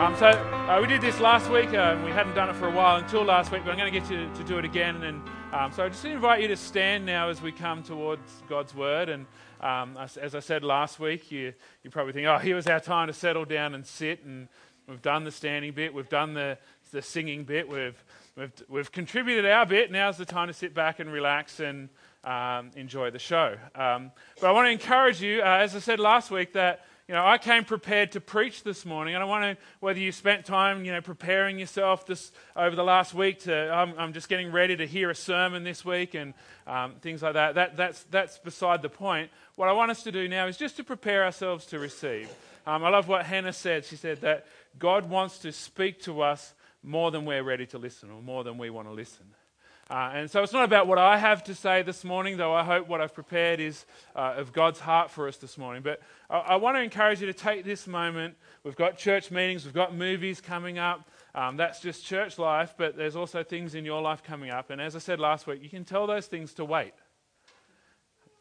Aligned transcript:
Um, 0.00 0.16
so 0.16 0.28
uh, 0.28 0.78
we 0.80 0.86
did 0.86 1.02
this 1.02 1.20
last 1.20 1.50
week, 1.50 1.74
uh, 1.74 1.92
and 1.92 2.02
we 2.02 2.10
hadn't 2.10 2.34
done 2.34 2.48
it 2.48 2.56
for 2.56 2.66
a 2.66 2.70
while 2.70 2.96
until 2.96 3.22
last 3.22 3.52
week, 3.52 3.64
but 3.66 3.72
I'm 3.72 3.76
going 3.76 3.92
to 3.92 4.00
get 4.00 4.10
you 4.10 4.30
to 4.34 4.44
do 4.44 4.56
it 4.56 4.64
again. 4.64 5.02
And 5.02 5.22
um, 5.52 5.72
so 5.72 5.84
I 5.84 5.90
just 5.90 6.02
invite 6.06 6.40
you 6.40 6.48
to 6.48 6.56
stand 6.56 7.04
now 7.04 7.28
as 7.28 7.42
we 7.42 7.52
come 7.52 7.82
towards 7.82 8.42
God's 8.48 8.74
Word. 8.74 9.10
And 9.10 9.26
um, 9.60 9.98
as, 9.98 10.16
as, 10.16 10.34
I 10.34 10.40
said 10.40 10.64
last 10.64 11.00
week, 11.00 11.30
you, 11.30 11.52
you 11.84 11.90
probably 11.90 12.14
think, 12.14 12.26
oh, 12.28 12.38
here 12.38 12.56
was 12.56 12.66
our 12.66 12.80
time 12.80 13.08
to 13.08 13.12
settle 13.12 13.44
down 13.44 13.74
and 13.74 13.86
sit. 13.86 14.24
And 14.24 14.48
we've 14.88 15.02
done 15.02 15.24
the 15.24 15.30
standing 15.30 15.74
bit, 15.74 15.92
we've 15.92 16.08
done 16.08 16.32
the, 16.32 16.56
the 16.92 17.02
singing 17.02 17.44
bit, 17.44 17.68
we've, 17.68 18.02
we've, 18.36 18.52
we've 18.70 18.90
contributed 18.90 19.44
our 19.44 19.66
bit. 19.66 19.92
Now's 19.92 20.16
the 20.16 20.24
time 20.24 20.48
to 20.48 20.54
sit 20.54 20.72
back 20.72 21.00
and 21.00 21.12
relax 21.12 21.60
and 21.60 21.90
um, 22.24 22.70
enjoy 22.74 23.10
the 23.10 23.18
show. 23.18 23.54
Um, 23.74 24.12
but 24.40 24.48
I 24.48 24.52
want 24.52 24.64
to 24.64 24.70
encourage 24.70 25.20
you, 25.20 25.42
uh, 25.42 25.58
as 25.60 25.76
I 25.76 25.78
said 25.78 26.00
last 26.00 26.30
week, 26.30 26.54
that 26.54 26.86
you 27.10 27.16
know, 27.16 27.26
I 27.26 27.38
came 27.38 27.64
prepared 27.64 28.12
to 28.12 28.20
preach 28.20 28.62
this 28.62 28.86
morning, 28.86 29.16
and 29.16 29.24
I 29.24 29.26
want 29.26 29.42
to, 29.42 29.64
whether 29.80 29.98
you 29.98 30.12
spent 30.12 30.44
time, 30.44 30.84
you 30.84 30.92
know, 30.92 31.00
preparing 31.00 31.58
yourself 31.58 32.06
this 32.06 32.30
over 32.54 32.76
the 32.76 32.84
last 32.84 33.14
week 33.14 33.40
to, 33.40 33.52
I'm, 33.52 33.98
I'm 33.98 34.12
just 34.12 34.28
getting 34.28 34.52
ready 34.52 34.76
to 34.76 34.86
hear 34.86 35.10
a 35.10 35.14
sermon 35.16 35.64
this 35.64 35.84
week 35.84 36.14
and 36.14 36.34
um, 36.68 36.94
things 37.00 37.20
like 37.20 37.32
that. 37.32 37.56
that. 37.56 37.76
That's, 37.76 38.04
that's 38.12 38.38
beside 38.38 38.80
the 38.82 38.88
point. 38.88 39.32
What 39.56 39.68
I 39.68 39.72
want 39.72 39.90
us 39.90 40.04
to 40.04 40.12
do 40.12 40.28
now 40.28 40.46
is 40.46 40.56
just 40.56 40.76
to 40.76 40.84
prepare 40.84 41.24
ourselves 41.24 41.66
to 41.66 41.80
receive. 41.80 42.32
Um, 42.64 42.84
I 42.84 42.90
love 42.90 43.08
what 43.08 43.26
Hannah 43.26 43.52
said. 43.52 43.84
She 43.84 43.96
said 43.96 44.20
that 44.20 44.46
God 44.78 45.10
wants 45.10 45.38
to 45.38 45.50
speak 45.50 46.00
to 46.02 46.20
us 46.20 46.54
more 46.80 47.10
than 47.10 47.24
we're 47.24 47.42
ready 47.42 47.66
to 47.66 47.78
listen 47.78 48.12
or 48.12 48.22
more 48.22 48.44
than 48.44 48.56
we 48.56 48.70
want 48.70 48.86
to 48.86 48.94
listen. 48.94 49.26
Uh, 49.90 50.12
and 50.14 50.30
so 50.30 50.40
it's 50.40 50.52
not 50.52 50.62
about 50.62 50.86
what 50.86 50.98
I 50.98 51.18
have 51.18 51.42
to 51.44 51.54
say 51.54 51.82
this 51.82 52.04
morning, 52.04 52.36
though 52.36 52.54
I 52.54 52.62
hope 52.62 52.86
what 52.86 53.00
I've 53.00 53.12
prepared 53.12 53.58
is 53.58 53.84
uh, 54.14 54.34
of 54.36 54.52
God's 54.52 54.78
heart 54.78 55.10
for 55.10 55.26
us 55.26 55.36
this 55.38 55.58
morning. 55.58 55.82
But 55.82 56.00
I, 56.30 56.38
I, 56.38 56.56
want 56.56 56.76
to 56.76 56.80
encourage 56.80 57.20
you 57.20 57.26
to 57.26 57.32
take 57.32 57.64
this 57.64 57.88
moment. 57.88 58.36
We've 58.62 58.76
got 58.76 58.98
church 58.98 59.32
meetings, 59.32 59.64
we've 59.64 59.74
got 59.74 59.92
movies 59.92 60.40
coming 60.40 60.78
up. 60.78 61.10
Um, 61.34 61.56
that's 61.56 61.80
just 61.80 62.04
church 62.04 62.38
life, 62.38 62.74
but 62.78 62.96
there's 62.96 63.16
also 63.16 63.42
things 63.42 63.74
in 63.74 63.84
your 63.84 64.00
life 64.00 64.22
coming 64.22 64.50
up. 64.50 64.70
And 64.70 64.80
as 64.80 64.94
I 64.94 65.00
said 65.00 65.18
last 65.18 65.48
week, 65.48 65.60
you 65.60 65.68
can 65.68 65.84
tell 65.84 66.06
those 66.06 66.26
things 66.26 66.54
to 66.54 66.64
wait 66.64 66.94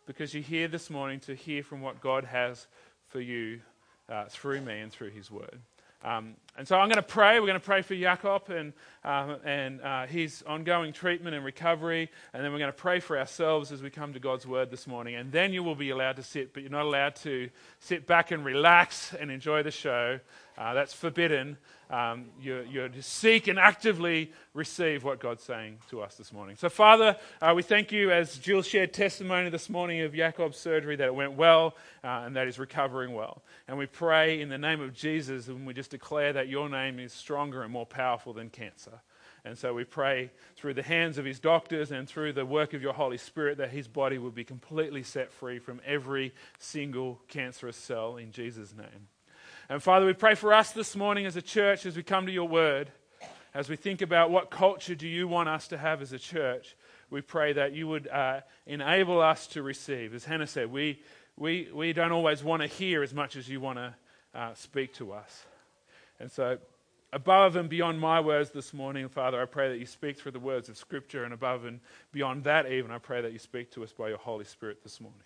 because 0.06 0.36
you're 0.36 0.44
here 0.44 0.68
this 0.68 0.92
morning 0.92 1.20
to 1.22 1.34
hear 1.34 1.64
from 1.64 1.82
what 1.82 2.00
God 2.00 2.26
has 2.26 2.68
for 3.08 3.22
you 3.22 3.62
uh, 4.08 4.26
through 4.30 4.62
me 4.62 4.82
and 4.82 4.92
through 4.92 5.10
His 5.10 5.32
Word. 5.32 5.60
Um, 6.04 6.36
and 6.60 6.68
so 6.68 6.76
I'm 6.76 6.90
going 6.90 6.98
to 6.98 7.02
pray. 7.02 7.40
We're 7.40 7.48
going 7.48 7.58
to 7.58 7.66
pray 7.66 7.82
for 7.82 7.96
Jakob 7.96 8.50
and, 8.50 8.74
uh, 9.06 9.38
and 9.46 9.80
uh, 9.80 10.08
his 10.08 10.44
ongoing 10.46 10.92
treatment 10.92 11.34
and 11.34 11.46
recovery. 11.46 12.12
And 12.34 12.44
then 12.44 12.52
we're 12.52 12.60
going 12.60 12.70
to 12.70 12.78
pray 12.78 13.00
for 13.00 13.18
ourselves 13.18 13.72
as 13.72 13.82
we 13.82 13.90
come 13.90 14.12
to 14.12 14.20
God's 14.20 14.46
word 14.46 14.70
this 14.70 14.86
morning. 14.86 15.16
And 15.16 15.32
then 15.32 15.54
you 15.54 15.64
will 15.64 15.74
be 15.74 15.90
allowed 15.90 16.18
to 16.18 16.24
sit, 16.24 16.54
but 16.54 16.62
you're 16.62 16.70
not 16.70 16.84
allowed 16.84 17.16
to 17.18 17.50
sit 17.80 18.06
back 18.06 18.32
and 18.32 18.44
relax 18.44 19.14
and 19.14 19.32
enjoy 19.32 19.64
the 19.64 19.72
show. 19.72 20.20
Uh, 20.58 20.74
that's 20.74 20.94
forbidden. 20.94 21.58
Um, 21.90 22.26
you're, 22.42 22.66
you're, 22.66 22.90
to 22.90 23.02
seek 23.02 23.48
and 23.48 23.58
actively 23.58 24.34
receive 24.54 25.06
what 25.06 25.20
God's 25.20 25.42
saying 25.42 25.78
to 25.90 26.02
us 26.02 26.16
this 26.16 26.34
morning. 26.34 26.58
So, 26.58 26.70
Father, 26.70 27.16
uh, 27.42 27.54
we 27.56 27.64
thank 27.64 27.94
you 27.94 28.12
as 28.12 28.38
Jill 28.38 28.62
shared 28.62 28.94
testimony 28.94 29.50
this 29.50 29.70
morning 29.70 30.02
of 30.02 30.14
Jacob's 30.14 30.58
surgery 30.58 30.98
that 30.98 31.06
it 31.06 31.16
went 31.16 31.34
well 31.34 31.76
uh, 32.04 32.24
and 32.26 32.36
that 32.36 32.46
he's 32.46 32.60
recovering 32.60 33.14
well. 33.14 33.42
And 33.70 33.78
we 33.78 33.86
pray 33.86 34.42
in 34.42 34.50
the 34.50 34.58
name 34.58 34.82
of 34.82 34.94
Jesus 34.94 35.48
and 35.48 35.66
we 35.66 35.74
just 35.74 35.92
declare 35.92 36.34
that 36.34 36.49
your 36.50 36.70
name 36.70 37.00
is 37.00 37.14
stronger 37.14 37.64
and 37.64 37.72
more 37.72 37.86
powerful 37.86 38.34
than 38.34 38.50
cancer. 38.50 39.02
And 39.46 39.58
so 39.58 39.74
we 39.74 39.86
pray 39.86 40.32
through 40.58 40.74
the 40.74 40.84
hands 40.84 41.18
of 41.18 41.26
his 41.26 41.40
doctors 41.40 41.92
and 41.92 42.08
through 42.08 42.34
the 42.34 42.46
work 42.46 42.74
of 42.74 42.82
your 42.82 42.94
Holy 42.94 43.18
Spirit 43.18 43.58
that 43.58 43.72
his 43.72 43.88
body 43.88 44.18
will 44.18 44.32
be 44.32 44.44
completely 44.44 45.04
set 45.04 45.32
free 45.32 45.60
from 45.60 45.80
every 45.86 46.34
single 46.58 47.22
cancerous 47.28 47.78
cell 47.78 48.18
in 48.18 48.32
Jesus' 48.32 48.74
name. 48.76 49.08
And 49.70 49.82
Father, 49.82 50.06
we 50.06 50.14
pray 50.14 50.36
for 50.36 50.54
us 50.54 50.72
this 50.72 50.96
morning 50.96 51.26
as 51.26 51.36
a 51.36 51.42
church 51.42 51.86
as 51.86 51.96
we 51.96 52.04
come 52.04 52.26
to 52.26 52.32
your 52.32 52.48
word, 52.48 52.92
as 53.54 53.70
we 53.70 53.76
think 53.76 54.02
about 54.02 54.30
what 54.30 54.50
culture 54.50 54.96
do 54.96 55.08
you 55.08 55.28
want 55.28 55.48
us 55.48 55.68
to 55.70 55.78
have 55.78 56.02
as 56.02 56.12
a 56.12 56.20
church. 56.20 56.76
We 57.10 57.22
pray 57.22 57.54
that 57.54 57.74
you 57.74 57.88
would 57.88 58.08
uh, 58.08 58.42
enable 58.66 59.22
us 59.22 59.48
to 59.48 59.64
receive. 59.64 60.14
As 60.14 60.26
Hannah 60.26 60.48
said, 60.48 60.72
we, 60.72 61.02
we, 61.38 61.70
we 61.74 61.94
don't 61.94 62.12
always 62.12 62.44
want 62.44 62.62
to 62.62 62.68
hear 62.68 63.04
as 63.04 63.14
much 63.14 63.36
as 63.36 63.48
you 63.48 63.62
want 63.62 63.78
to 63.78 63.96
uh, 64.36 64.54
speak 64.54 64.94
to 64.96 65.14
us. 65.14 65.46
And 66.20 66.32
so, 66.32 66.58
above 67.14 67.56
and 67.56 67.70
beyond 67.70 68.00
my 68.00 68.20
words 68.20 68.52
this 68.52 68.74
morning, 68.74 69.08
Father, 69.10 69.42
I 69.42 69.46
pray 69.46 69.70
that 69.70 69.80
you 69.80 69.86
speak 69.86 70.18
through 70.18 70.34
the 70.34 70.40
words 70.40 70.70
of 70.70 70.78
Scripture. 70.78 71.24
And 71.24 71.34
above 71.34 71.66
and 71.66 71.80
beyond 72.12 72.44
that, 72.44 72.72
even, 72.72 72.92
I 72.92 72.98
pray 72.98 73.22
that 73.22 73.34
you 73.34 73.40
speak 73.40 73.72
to 73.72 73.84
us 73.84 73.94
by 73.94 74.10
your 74.10 74.18
Holy 74.18 74.46
Spirit 74.46 74.84
this 74.84 75.00
morning 75.00 75.24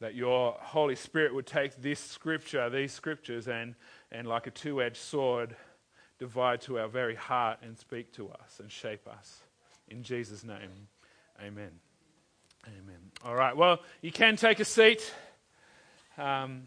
that 0.00 0.14
your 0.14 0.56
Holy 0.60 0.94
Spirit 0.94 1.34
would 1.34 1.46
take 1.46 1.76
this 1.76 2.00
scripture, 2.00 2.68
these 2.68 2.92
scriptures, 2.92 3.48
and, 3.48 3.74
and 4.12 4.26
like 4.26 4.46
a 4.46 4.50
two 4.50 4.82
edged 4.82 4.98
sword, 4.98 5.56
divide 6.18 6.60
to 6.62 6.78
our 6.78 6.88
very 6.88 7.14
heart 7.14 7.58
and 7.62 7.78
speak 7.78 8.12
to 8.12 8.28
us 8.28 8.60
and 8.60 8.70
shape 8.70 9.06
us. 9.08 9.40
In 9.88 10.02
Jesus' 10.02 10.44
name, 10.44 10.88
amen. 11.40 11.70
Amen. 12.66 12.98
All 13.24 13.34
right, 13.34 13.56
well, 13.56 13.80
you 14.02 14.10
can 14.10 14.36
take 14.36 14.60
a 14.60 14.64
seat. 14.64 15.12
Um, 16.18 16.66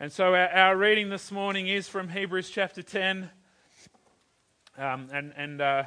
and 0.00 0.12
so 0.12 0.34
our, 0.34 0.48
our, 0.48 0.76
reading 0.76 1.08
this 1.08 1.30
morning 1.30 1.68
is 1.68 1.88
from 1.88 2.08
Hebrews 2.08 2.50
chapter 2.50 2.82
10. 2.82 3.30
Um, 4.78 5.08
and 5.12 5.32
and 5.36 5.60
uh, 5.60 5.84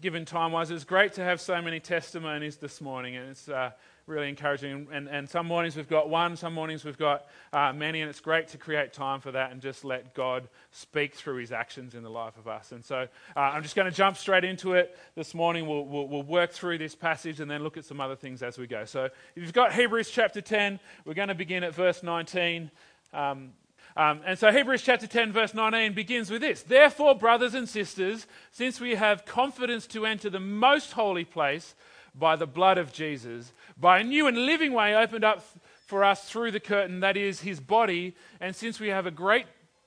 given 0.00 0.24
time 0.24 0.52
wise, 0.52 0.70
it's 0.70 0.84
great 0.84 1.14
to 1.14 1.24
have 1.24 1.40
so 1.40 1.60
many 1.62 1.80
testimonies 1.80 2.56
this 2.56 2.80
morning. 2.80 3.16
And 3.16 3.30
it's. 3.30 3.48
Uh, 3.48 3.70
really 4.08 4.28
encouraging. 4.28 4.88
And, 4.90 5.06
and 5.08 5.28
some 5.28 5.46
mornings 5.46 5.76
we've 5.76 5.88
got 5.88 6.08
one, 6.08 6.36
some 6.36 6.54
mornings 6.54 6.84
we've 6.84 6.98
got 6.98 7.26
uh, 7.52 7.72
many, 7.72 8.00
and 8.00 8.08
it's 8.08 8.20
great 8.20 8.48
to 8.48 8.58
create 8.58 8.92
time 8.92 9.20
for 9.20 9.32
that 9.32 9.52
and 9.52 9.60
just 9.60 9.84
let 9.84 10.14
God 10.14 10.48
speak 10.70 11.14
through 11.14 11.36
his 11.36 11.52
actions 11.52 11.94
in 11.94 12.02
the 12.02 12.10
life 12.10 12.36
of 12.38 12.48
us. 12.48 12.72
And 12.72 12.84
so 12.84 13.06
uh, 13.36 13.40
I'm 13.40 13.62
just 13.62 13.76
going 13.76 13.88
to 13.88 13.94
jump 13.94 14.16
straight 14.16 14.44
into 14.44 14.72
it 14.72 14.98
this 15.14 15.34
morning. 15.34 15.68
We'll, 15.68 15.84
we'll, 15.84 16.08
we'll, 16.08 16.22
work 16.22 16.52
through 16.52 16.78
this 16.78 16.94
passage 16.94 17.40
and 17.40 17.50
then 17.50 17.62
look 17.62 17.76
at 17.76 17.84
some 17.84 18.00
other 18.00 18.16
things 18.16 18.42
as 18.42 18.58
we 18.58 18.66
go. 18.66 18.84
So 18.84 19.04
if 19.04 19.12
you've 19.36 19.52
got 19.52 19.72
Hebrews 19.72 20.10
chapter 20.10 20.40
10, 20.40 20.80
we're 21.04 21.14
going 21.14 21.28
to 21.28 21.34
begin 21.34 21.62
at 21.62 21.74
verse 21.74 22.02
19. 22.02 22.70
Um, 23.12 23.52
um, 23.96 24.20
and 24.24 24.38
so 24.38 24.52
Hebrews 24.52 24.82
chapter 24.82 25.06
10, 25.06 25.32
verse 25.32 25.54
19 25.54 25.92
begins 25.92 26.30
with 26.30 26.40
this 26.40 26.62
Therefore, 26.62 27.14
brothers 27.14 27.54
and 27.54 27.68
sisters, 27.68 28.26
since 28.52 28.80
we 28.80 28.94
have 28.94 29.24
confidence 29.24 29.86
to 29.88 30.06
enter 30.06 30.30
the 30.30 30.40
most 30.40 30.92
holy 30.92 31.24
place, 31.24 31.74
by 32.18 32.36
the 32.36 32.46
blood 32.46 32.78
of 32.78 32.92
Jesus, 32.92 33.52
by 33.78 34.00
a 34.00 34.04
new 34.04 34.26
and 34.26 34.36
living 34.36 34.72
way 34.72 34.94
opened 34.94 35.24
up 35.24 35.44
for 35.86 36.04
us 36.04 36.28
through 36.28 36.50
the 36.50 36.60
curtain, 36.60 37.00
that 37.00 37.16
is 37.16 37.40
his 37.40 37.60
body. 37.60 38.14
And 38.40 38.54
since 38.54 38.80
we 38.80 38.88
have 38.88 39.06
a 39.06 39.10
great 39.10 39.46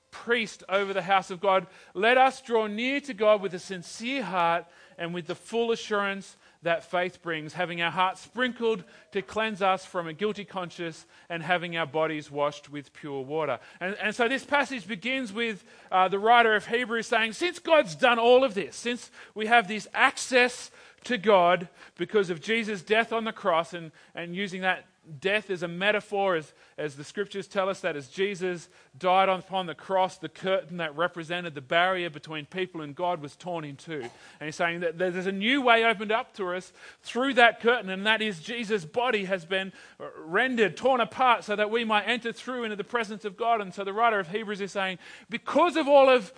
priest 0.09 0.63
over 0.69 0.93
the 0.93 1.01
house 1.03 1.29
of 1.29 1.41
God, 1.41 1.67
let 1.93 2.17
us 2.17 2.41
draw 2.41 2.67
near 2.67 2.99
to 3.01 3.13
God 3.13 3.41
with 3.41 3.53
a 3.53 3.59
sincere 3.59 4.23
heart 4.23 4.65
and 4.97 5.13
with 5.13 5.27
the 5.27 5.35
full 5.35 5.71
assurance 5.71 6.37
that 6.63 6.83
faith 6.83 7.21
brings, 7.21 7.53
having 7.53 7.81
our 7.81 7.91
hearts 7.91 8.21
sprinkled 8.21 8.83
to 9.11 9.21
cleanse 9.21 9.61
us 9.61 9.85
from 9.85 10.07
a 10.07 10.13
guilty 10.13 10.45
conscience 10.45 11.05
and 11.29 11.41
having 11.41 11.75
our 11.75 11.87
bodies 11.87 12.29
washed 12.29 12.69
with 12.69 12.93
pure 12.93 13.21
water. 13.21 13.59
And, 13.79 13.95
and 14.01 14.15
so 14.15 14.27
this 14.27 14.45
passage 14.45 14.87
begins 14.87 15.33
with 15.33 15.63
uh, 15.91 16.07
the 16.07 16.19
writer 16.19 16.55
of 16.55 16.67
Hebrews 16.67 17.07
saying, 17.07 17.33
Since 17.33 17.59
God's 17.59 17.95
done 17.95 18.19
all 18.19 18.43
of 18.43 18.53
this, 18.53 18.75
since 18.75 19.09
we 19.33 19.47
have 19.47 19.67
this 19.67 19.87
access 19.93 20.71
to 21.05 21.17
God 21.17 21.67
because 21.97 22.29
of 22.29 22.41
Jesus' 22.41 22.81
death 22.81 23.11
on 23.11 23.23
the 23.23 23.31
cross 23.31 23.73
and, 23.73 23.91
and 24.13 24.35
using 24.35 24.61
that 24.61 24.85
death 25.19 25.49
is 25.49 25.63
a 25.63 25.67
metaphor, 25.67 26.35
as, 26.35 26.53
as 26.77 26.95
the 26.95 27.03
scriptures 27.03 27.47
tell 27.47 27.69
us 27.69 27.79
that 27.81 27.95
as 27.95 28.07
Jesus 28.07 28.69
died 28.97 29.29
upon 29.29 29.65
the 29.65 29.73
cross, 29.73 30.17
the 30.17 30.29
curtain 30.29 30.77
that 30.77 30.95
represented 30.95 31.55
the 31.55 31.61
barrier 31.61 32.09
between 32.09 32.45
people 32.45 32.81
and 32.81 32.95
God 32.95 33.21
was 33.21 33.35
torn 33.35 33.65
in 33.65 33.75
two. 33.75 34.01
And 34.01 34.45
he's 34.45 34.55
saying 34.55 34.81
that 34.81 34.97
there's 34.97 35.25
a 35.25 35.31
new 35.31 35.61
way 35.61 35.83
opened 35.83 36.11
up 36.11 36.33
to 36.35 36.53
us 36.53 36.71
through 37.01 37.33
that 37.35 37.59
curtain, 37.61 37.89
and 37.89 38.05
that 38.05 38.21
is 38.21 38.39
Jesus' 38.39 38.85
body 38.85 39.25
has 39.25 39.43
been 39.43 39.73
rendered, 40.17 40.77
torn 40.77 41.01
apart, 41.01 41.43
so 41.43 41.55
that 41.55 41.71
we 41.71 41.83
might 41.83 42.03
enter 42.03 42.31
through 42.31 42.65
into 42.65 42.75
the 42.75 42.83
presence 42.83 43.25
of 43.25 43.35
God. 43.35 43.59
And 43.59 43.73
so 43.73 43.83
the 43.83 43.93
writer 43.93 44.19
of 44.19 44.29
Hebrews 44.29 44.61
is 44.61 44.71
saying, 44.71 44.99
because 45.29 45.75
of 45.77 45.87
all 45.87 46.09
of 46.09 46.31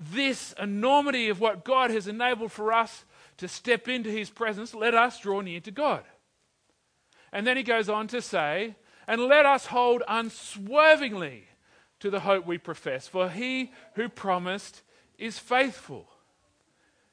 this 0.00 0.54
enormity 0.58 1.28
of 1.28 1.40
what 1.40 1.64
God 1.64 1.90
has 1.90 2.08
enabled 2.08 2.52
for 2.52 2.72
us 2.72 3.04
to 3.36 3.48
step 3.48 3.86
into 3.86 4.10
his 4.10 4.30
presence, 4.30 4.74
let 4.74 4.94
us 4.94 5.20
draw 5.20 5.40
near 5.40 5.60
to 5.60 5.70
God. 5.70 6.04
And 7.32 7.46
then 7.46 7.56
he 7.56 7.62
goes 7.62 7.88
on 7.88 8.06
to 8.08 8.22
say, 8.22 8.76
and 9.06 9.22
let 9.22 9.46
us 9.46 9.66
hold 9.66 10.02
unswervingly 10.06 11.44
to 12.00 12.10
the 12.10 12.20
hope 12.20 12.46
we 12.46 12.58
profess, 12.58 13.08
for 13.08 13.28
he 13.28 13.72
who 13.94 14.08
promised 14.08 14.82
is 15.18 15.38
faithful. 15.38 16.08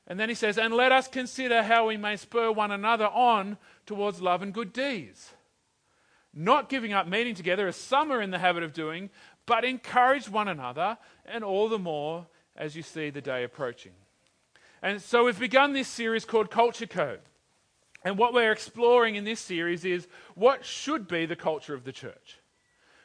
And 0.07 0.19
then 0.19 0.29
he 0.29 0.35
says, 0.35 0.57
and 0.57 0.73
let 0.73 0.91
us 0.91 1.07
consider 1.07 1.63
how 1.63 1.87
we 1.87 1.97
may 1.97 2.15
spur 2.17 2.51
one 2.51 2.71
another 2.71 3.07
on 3.07 3.57
towards 3.85 4.21
love 4.21 4.41
and 4.41 4.53
good 4.53 4.71
deeds. 4.71 5.31
Not 6.33 6.69
giving 6.69 6.93
up 6.93 7.07
meeting 7.07 7.33
together, 7.33 7.67
as 7.67 7.75
some 7.75 8.11
are 8.11 8.21
in 8.21 8.29
the 8.29 8.39
habit 8.39 8.61
of 8.61 8.73
doing, 8.73 9.09
but 9.45 9.65
encourage 9.65 10.29
one 10.29 10.47
another, 10.47 10.97
and 11.25 11.43
all 11.43 11.69
the 11.69 11.79
more 11.79 12.27
as 12.55 12.75
you 12.75 12.83
see 12.83 13.09
the 13.09 13.21
day 13.21 13.43
approaching. 13.43 13.93
And 14.81 15.01
so 15.01 15.25
we've 15.25 15.39
begun 15.39 15.73
this 15.73 15.87
series 15.87 16.25
called 16.25 16.51
Culture 16.51 16.85
Code. 16.85 17.21
And 18.05 18.17
what 18.17 18.33
we're 18.33 18.51
exploring 18.51 19.15
in 19.15 19.25
this 19.25 19.39
series 19.39 19.83
is 19.83 20.07
what 20.35 20.63
should 20.63 21.07
be 21.07 21.25
the 21.25 21.35
culture 21.35 21.73
of 21.73 21.83
the 21.83 21.91
church. 21.91 22.39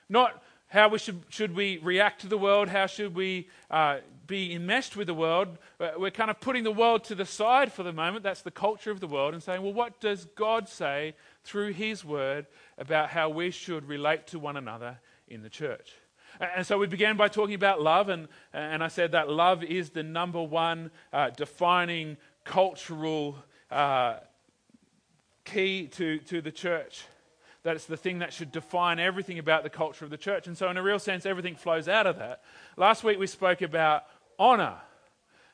Not 0.09 0.43
how 0.69 0.89
we 0.89 0.99
should, 0.99 1.23
should 1.31 1.57
we 1.57 1.79
react 1.79 2.21
to 2.21 2.29
the 2.29 2.39
world, 2.39 2.69
how 2.69 2.87
should 2.87 3.15
we 3.15 3.49
uh, 3.71 3.99
be 4.29 4.55
enmeshed 4.55 4.97
with 4.97 5.09
the 5.09 5.15
world, 5.15 5.59
uh, 5.81 5.91
we're 5.97 6.11
kind 6.13 6.31
of 6.31 6.39
putting 6.39 6.63
the 6.63 6.71
world 6.71 7.03
to 7.05 7.17
the 7.17 7.25
side 7.27 7.73
for 7.73 7.83
the 7.83 7.93
moment. 7.93 8.23
That's 8.23 8.43
the 8.43 8.51
culture 8.53 8.93
of 8.93 9.01
the 9.01 9.09
world, 9.09 9.35
and 9.35 9.43
saying, 9.43 9.61
well, 9.61 9.73
what 9.73 10.01
does 10.01 10.27
God 10.37 10.69
say 10.69 11.17
through 11.43 11.73
His 11.73 12.05
Word 12.05 12.47
about 12.79 13.09
how 13.11 13.29
we 13.29 13.51
should 13.51 13.89
relate 13.89 14.29
to 14.29 14.39
one 14.39 14.57
another 14.57 15.01
in 15.27 15.43
the 15.43 15.49
church? 15.49 15.95
And 16.39 16.65
so 16.65 16.79
we 16.79 16.87
began 16.87 17.17
by 17.17 17.27
talking 17.27 17.57
about 17.57 17.83
love, 17.83 18.09
and, 18.09 18.29
and 18.53 18.85
I 18.85 18.89
said 18.89 19.13
that 19.13 19.29
love 19.29 19.65
is 19.65 19.91
the 19.91 20.05
number 20.05 20.41
one 20.41 20.93
uh, 21.13 21.31
defining 21.31 22.17
cultural 22.45 23.37
uh, 23.71 24.19
key 25.53 25.87
to, 25.89 26.19
to 26.19 26.41
the 26.41 26.53
church. 26.53 27.05
That 27.63 27.77
it's 27.77 27.87
the 27.87 27.97
thing 27.97 28.21
that 28.21 28.33
should 28.33 28.53
define 28.53 28.99
everything 28.99 29.39
about 29.39 29.65
the 29.65 29.71
culture 29.71 30.05
of 30.05 30.11
the 30.11 30.17
church. 30.17 30.47
And 30.47 30.57
so, 30.57 30.71
in 30.71 30.77
a 30.77 30.83
real 30.83 30.99
sense, 30.99 31.27
everything 31.27 31.57
flows 31.57 31.89
out 31.89 32.07
of 32.07 32.19
that. 32.19 32.43
Last 32.77 33.05
week 33.05 33.19
we 33.19 33.27
spoke 33.27 33.61
about 33.61 34.05
honor, 34.39 34.77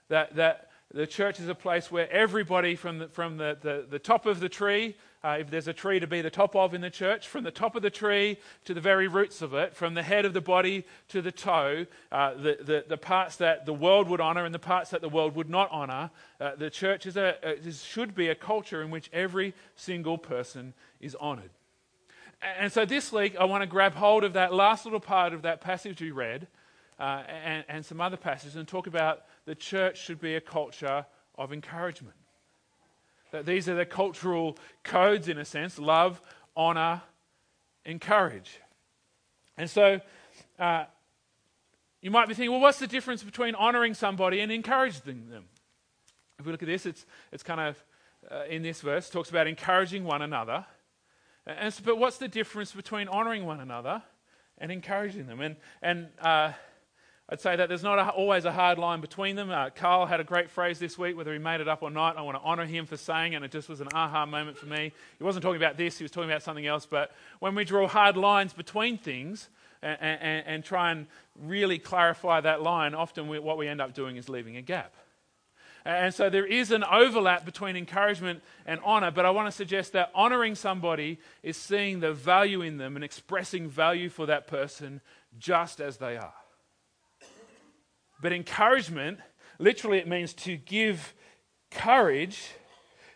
that, 0.08 0.36
that 0.36 0.70
the 0.94 1.06
church 1.06 1.40
is 1.40 1.48
a 1.48 1.54
place 1.54 1.90
where 1.90 2.10
everybody 2.12 2.76
from 2.76 2.98
the, 2.98 3.08
from 3.08 3.36
the, 3.38 3.58
the, 3.60 3.86
the 3.90 3.98
top 3.98 4.26
of 4.26 4.38
the 4.38 4.48
tree 4.48 4.94
uh, 5.26 5.38
if 5.40 5.50
there's 5.50 5.66
a 5.66 5.72
tree 5.72 5.98
to 5.98 6.06
be 6.06 6.22
the 6.22 6.30
top 6.30 6.54
of 6.54 6.72
in 6.72 6.80
the 6.80 6.90
church, 6.90 7.26
from 7.26 7.42
the 7.42 7.50
top 7.50 7.74
of 7.74 7.82
the 7.82 7.90
tree 7.90 8.38
to 8.64 8.72
the 8.72 8.80
very 8.80 9.08
roots 9.08 9.42
of 9.42 9.54
it, 9.54 9.74
from 9.74 9.94
the 9.94 10.02
head 10.02 10.24
of 10.24 10.32
the 10.32 10.40
body 10.40 10.84
to 11.08 11.20
the 11.20 11.32
toe, 11.32 11.84
uh, 12.12 12.34
the, 12.34 12.58
the, 12.60 12.84
the, 12.88 12.96
parts 12.96 13.34
that 13.36 13.66
the 13.66 13.72
world 13.72 14.08
would 14.08 14.20
honor 14.20 14.44
and 14.44 14.54
the 14.54 14.60
parts 14.60 14.90
that 14.90 15.00
the 15.00 15.08
world 15.08 15.34
would 15.34 15.50
not 15.50 15.68
honor, 15.72 16.10
uh, 16.40 16.54
the 16.54 16.70
church 16.70 17.06
is 17.06 17.16
a, 17.16 17.34
is, 17.42 17.82
should 17.82 18.14
be 18.14 18.28
a 18.28 18.36
culture 18.36 18.82
in 18.82 18.90
which 18.90 19.10
every 19.12 19.52
single 19.74 20.16
person 20.16 20.72
is 21.00 21.16
honored. 21.16 21.50
And 22.60 22.70
so 22.70 22.84
this 22.84 23.10
week, 23.10 23.34
I 23.36 23.46
want 23.46 23.62
to 23.62 23.66
grab 23.66 23.96
hold 23.96 24.22
of 24.22 24.34
that 24.34 24.54
last 24.54 24.84
little 24.84 25.00
part 25.00 25.32
of 25.32 25.42
that 25.42 25.60
passage 25.60 26.00
we 26.00 26.12
read 26.12 26.46
uh, 27.00 27.24
and, 27.44 27.64
and 27.68 27.84
some 27.84 28.00
other 28.00 28.16
passages 28.16 28.54
and 28.54 28.68
talk 28.68 28.86
about 28.86 29.24
the 29.44 29.56
church 29.56 30.00
should 30.00 30.20
be 30.20 30.36
a 30.36 30.40
culture 30.40 31.04
of 31.36 31.52
encouragement. 31.52 32.14
That 33.32 33.46
these 33.46 33.68
are 33.68 33.74
the 33.74 33.86
cultural 33.86 34.56
codes, 34.84 35.28
in 35.28 35.38
a 35.38 35.44
sense 35.44 35.78
love, 35.78 36.20
honor, 36.56 37.02
encourage. 37.84 38.60
And 39.56 39.68
so 39.70 40.00
uh, 40.58 40.84
you 42.00 42.10
might 42.10 42.28
be 42.28 42.34
thinking, 42.34 42.52
well, 42.52 42.60
what's 42.60 42.78
the 42.78 42.86
difference 42.86 43.22
between 43.22 43.54
honoring 43.54 43.94
somebody 43.94 44.40
and 44.40 44.52
encouraging 44.52 45.28
them? 45.30 45.44
If 46.38 46.46
we 46.46 46.52
look 46.52 46.62
at 46.62 46.68
this, 46.68 46.86
it's, 46.86 47.06
it's 47.32 47.42
kind 47.42 47.60
of 47.60 47.84
uh, 48.30 48.44
in 48.48 48.62
this 48.62 48.80
verse, 48.80 49.08
talks 49.08 49.30
about 49.30 49.46
encouraging 49.46 50.04
one 50.04 50.22
another. 50.22 50.66
And 51.46 51.74
but 51.84 51.98
what's 51.98 52.18
the 52.18 52.28
difference 52.28 52.72
between 52.72 53.08
honoring 53.08 53.46
one 53.46 53.60
another 53.60 54.02
and 54.58 54.72
encouraging 54.72 55.26
them? 55.26 55.40
And, 55.40 55.56
and 55.80 56.08
uh, 56.20 56.52
I'd 57.28 57.40
say 57.40 57.56
that 57.56 57.68
there's 57.68 57.82
not 57.82 57.98
a, 57.98 58.08
always 58.10 58.44
a 58.44 58.52
hard 58.52 58.78
line 58.78 59.00
between 59.00 59.34
them. 59.34 59.50
Uh, 59.50 59.70
Carl 59.70 60.06
had 60.06 60.20
a 60.20 60.24
great 60.24 60.48
phrase 60.48 60.78
this 60.78 60.96
week, 60.96 61.16
whether 61.16 61.32
he 61.32 61.40
made 61.40 61.60
it 61.60 61.66
up 61.66 61.82
or 61.82 61.90
not. 61.90 62.16
I 62.16 62.22
want 62.22 62.36
to 62.36 62.42
honour 62.42 62.66
him 62.66 62.86
for 62.86 62.96
saying 62.96 63.32
it, 63.32 63.36
and 63.36 63.44
it 63.44 63.50
just 63.50 63.68
was 63.68 63.80
an 63.80 63.88
aha 63.92 64.26
moment 64.26 64.56
for 64.56 64.66
me. 64.66 64.92
He 65.18 65.24
wasn't 65.24 65.42
talking 65.42 65.60
about 65.60 65.76
this, 65.76 65.98
he 65.98 66.04
was 66.04 66.12
talking 66.12 66.30
about 66.30 66.44
something 66.44 66.66
else. 66.66 66.86
But 66.86 67.10
when 67.40 67.56
we 67.56 67.64
draw 67.64 67.88
hard 67.88 68.16
lines 68.16 68.52
between 68.52 68.96
things 68.96 69.48
and, 69.82 69.98
and, 70.00 70.46
and 70.46 70.64
try 70.64 70.92
and 70.92 71.08
really 71.42 71.80
clarify 71.80 72.40
that 72.42 72.62
line, 72.62 72.94
often 72.94 73.26
we, 73.26 73.40
what 73.40 73.58
we 73.58 73.66
end 73.66 73.80
up 73.80 73.92
doing 73.92 74.16
is 74.16 74.28
leaving 74.28 74.56
a 74.56 74.62
gap. 74.62 74.94
And 75.84 76.14
so 76.14 76.30
there 76.30 76.46
is 76.46 76.70
an 76.70 76.84
overlap 76.84 77.44
between 77.44 77.76
encouragement 77.76 78.40
and 78.66 78.80
honor, 78.84 79.10
but 79.10 79.24
I 79.24 79.30
want 79.30 79.48
to 79.48 79.52
suggest 79.52 79.92
that 79.94 80.10
honoring 80.14 80.54
somebody 80.54 81.18
is 81.42 81.56
seeing 81.56 81.98
the 81.98 82.12
value 82.12 82.62
in 82.62 82.76
them 82.76 82.94
and 82.94 83.04
expressing 83.04 83.68
value 83.68 84.10
for 84.10 84.26
that 84.26 84.46
person 84.46 85.00
just 85.38 85.80
as 85.80 85.96
they 85.96 86.16
are. 86.16 86.34
But 88.20 88.32
encouragement, 88.32 89.18
literally, 89.58 89.98
it 89.98 90.08
means 90.08 90.32
to 90.34 90.56
give 90.56 91.14
courage. 91.70 92.50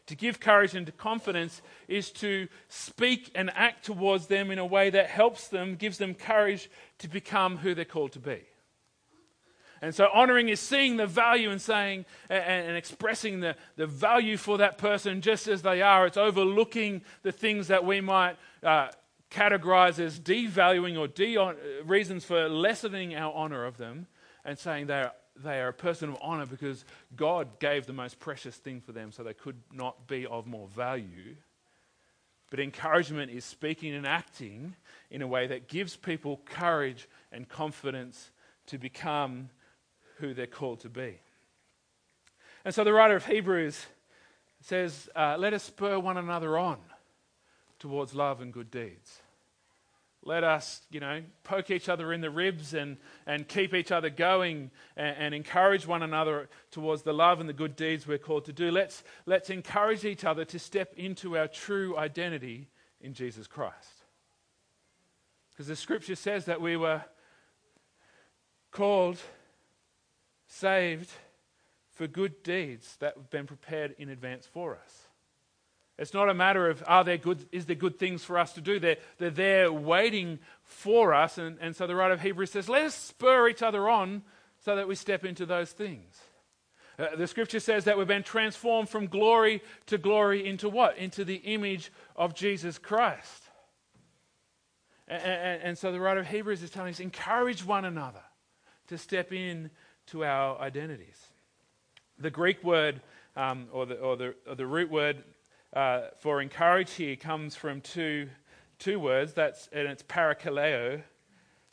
To 0.07 0.17
give 0.17 0.41
courage 0.41 0.75
and 0.75 0.95
confidence 0.97 1.63
is 1.87 2.11
to 2.13 2.49
speak 2.69 3.31
and 3.35 3.51
act 3.55 3.85
towards 3.85 4.27
them 4.27 4.51
in 4.51 4.59
a 4.59 4.67
way 4.67 4.91
that 4.91 5.07
helps 5.07 5.49
them, 5.49 5.77
gives 5.77 5.99
them 5.99 6.15
courage 6.15 6.69
to 6.99 7.09
become 7.09 7.59
who 7.59 7.75
they're 7.75 7.85
called 7.85 8.13
to 8.13 8.19
be. 8.19 8.43
And 9.83 9.95
so, 9.95 10.09
honoring 10.13 10.49
is 10.51 10.61
seeing 10.61 10.97
the 10.97 11.07
value 11.07 11.51
and 11.51 11.61
saying 11.61 12.05
and, 12.29 12.67
and, 12.67 12.77
expressing 12.77 13.41
the, 13.41 13.57
the 13.77 13.87
value 13.87 14.37
for 14.37 14.59
that 14.59 14.77
person 14.77 15.23
just 15.23 15.49
as 15.49 15.63
they 15.63 15.81
are. 15.81 16.07
It's 16.07 16.19
overlooking 16.19 17.01
the 17.23 17.33
things 17.33 17.69
that 17.69 17.85
we 17.87 18.03
might 18.03 18.37
uh, 18.63 18.89
categorize 19.31 19.99
as 19.99 20.21
devaluing 20.21 20.99
or 20.99 21.09
de- 21.09 21.39
reasons 21.85 22.27
for 22.27 22.49
lessening 22.49 23.15
our 23.15 23.33
honor 23.33 23.65
of 23.65 23.79
them 23.79 24.07
and 24.45 24.59
saying 24.59 24.87
they 24.87 25.01
are, 25.01 25.13
they 25.37 25.61
are 25.61 25.69
a 25.69 25.73
person 25.73 26.11
of 26.11 26.19
honor 26.21 26.47
because 26.47 26.85
God 27.17 27.59
gave 27.59 27.87
the 27.87 27.93
most 27.93 28.19
precious 28.19 28.57
thing 28.57 28.81
for 28.81 28.93
them, 28.93 29.13
so 29.13 29.23
they 29.23 29.35
could 29.35 29.61
not 29.73 30.07
be 30.07 30.27
of 30.27 30.47
more 30.47 30.69
value. 30.69 31.37
But 32.51 32.61
encouragement 32.61 33.31
is 33.31 33.45
speaking 33.45 33.95
and 33.95 34.07
acting 34.07 34.75
in 35.11 35.23
a 35.23 35.27
way 35.27 35.47
that 35.47 35.69
gives 35.69 35.97
people 35.97 36.41
courage 36.45 37.09
and 37.31 37.49
confidence 37.49 38.31
to 38.67 38.79
become 38.79 39.51
who 40.19 40.35
they're 40.35 40.47
called 40.47 40.81
to 40.81 40.89
be. 40.89 41.21
And 42.65 42.75
so 42.75 42.85
the 42.85 42.93
writer 42.93 43.17
of 43.17 43.27
Hebrews 43.27 43.87
says, 44.61 45.09
uh, 45.17 45.37
Let 45.39 45.55
us 45.55 45.63
spur 45.63 45.99
one 45.99 46.17
another 46.17 46.59
on 46.59 46.79
towards 47.79 48.15
love 48.15 48.41
and 48.41 48.53
good 48.53 48.71
deeds. 48.71 49.21
Let 50.23 50.45
us, 50.45 50.83
you 50.91 51.01
know, 51.01 51.23
poke 51.45 51.71
each 51.71 51.89
other 51.89 52.13
in 52.13 52.21
the 52.21 52.31
ribs 52.31 52.75
and, 52.75 52.99
and 53.27 53.49
keep 53.49 53.73
each 53.73 53.91
other 53.91 54.11
going 54.11 54.71
and, 54.95 55.17
and, 55.17 55.35
encourage 55.35 55.87
one 55.87 56.03
another 56.03 56.51
towards 56.71 57.03
the 57.03 57.15
love 57.15 57.41
and 57.41 57.49
the 57.49 57.55
good 57.55 57.75
deeds 57.75 58.07
we're 58.07 58.19
called 58.19 58.45
to 58.45 58.53
do. 58.53 58.71
Let's, 58.71 59.03
let's 59.25 59.49
encourage 59.49 60.05
each 60.05 60.25
other 60.25 60.45
to 60.45 60.59
step 60.59 60.93
into 60.97 61.39
our 61.39 61.49
true 61.49 61.97
identity 61.97 62.69
in 63.01 63.15
Jesus 63.15 63.47
Christ. 63.47 64.05
Because 65.53 65.69
the 65.69 65.77
scripture 65.77 66.17
says 66.17 66.45
that 66.45 66.61
we 66.61 66.77
were 66.77 67.03
called, 68.71 69.19
saved 70.47 71.11
for 71.93 72.07
good 72.07 72.43
deeds 72.43 72.97
that 73.01 73.17
have 73.17 73.31
been 73.31 73.47
prepared 73.47 73.95
in 73.99 74.11
advance 74.11 74.47
for 74.47 74.77
us. 74.77 75.09
It's 76.01 76.15
not 76.15 76.31
a 76.31 76.35
matter 76.35 76.71
of 76.71 76.83
are 76.87 77.05
there 77.05 77.19
good, 77.19 77.47
is 77.53 77.67
there 77.67 77.77
good 77.77 77.99
things 77.99 78.25
for 78.25 78.39
us 78.39 78.55
to 78.55 78.63
do. 78.63 78.81
They're, 78.81 78.97
they're 79.19 79.29
there 79.29 79.71
waiting 79.71 80.39
for 80.63 81.13
us. 81.13 81.37
And, 81.37 81.59
and 81.61 81.77
so 81.77 81.87
the 81.87 81.95
writer 81.95 82.15
of 82.15 82.23
Hebrews 82.23 82.51
says, 82.51 82.71
let 82.71 82.85
us 82.85 82.95
spur 82.95 83.49
each 83.49 83.63
other 83.63 83.87
on 83.87 84.23
so 84.65 84.77
that 84.77 84.89
we 84.89 84.95
step 84.95 85.27
into 85.27 85.45
those 85.45 85.73
things. 85.73 86.19
Uh, 86.99 87.17
the 87.17 87.27
scripture 87.27 87.61
says 87.61 87.85
that 87.85 87.99
we've 87.99 88.07
been 88.07 88.23
transformed 88.23 88.89
from 88.89 89.09
glory 89.09 89.63
to 89.87 89.99
glory 89.99 90.47
into 90.47 90.71
what? 90.71 90.97
Into 90.97 91.23
the 91.23 91.37
image 91.37 91.93
of 92.17 92.35
Jesus 92.35 92.79
Christ. 92.79 93.43
And, 95.07 95.23
and, 95.23 95.63
and 95.63 95.79
so 95.79 95.93
the 95.93 96.01
writer 96.01 96.21
of 96.21 96.29
Hebrews 96.29 96.63
is 96.63 96.71
telling 96.71 96.95
us 96.95 97.01
encourage 97.01 97.63
one 97.63 97.85
another 97.85 98.23
to 98.89 98.97
step 98.97 99.35
in 99.35 99.71
to 100.07 100.25
our 100.25 100.59
identities. 100.61 101.19
The 102.19 102.31
Greek 102.31 102.65
word, 102.65 103.03
um, 103.37 103.67
or, 103.71 103.85
the, 103.85 103.97
or, 103.97 104.17
the, 104.17 104.35
or 104.49 104.55
the 104.55 104.67
root 104.67 104.91
word 104.91 105.25
uh, 105.73 106.03
for 106.19 106.43
encourage 106.43 106.93
here 106.93 107.17
comes 107.17 107.55
from 107.55 107.81
two, 107.81 108.29
two 108.79 108.99
words, 108.99 109.33
that's, 109.33 109.69
and 109.73 109.87
it's 109.89 110.03
parakaleo, 110.03 111.03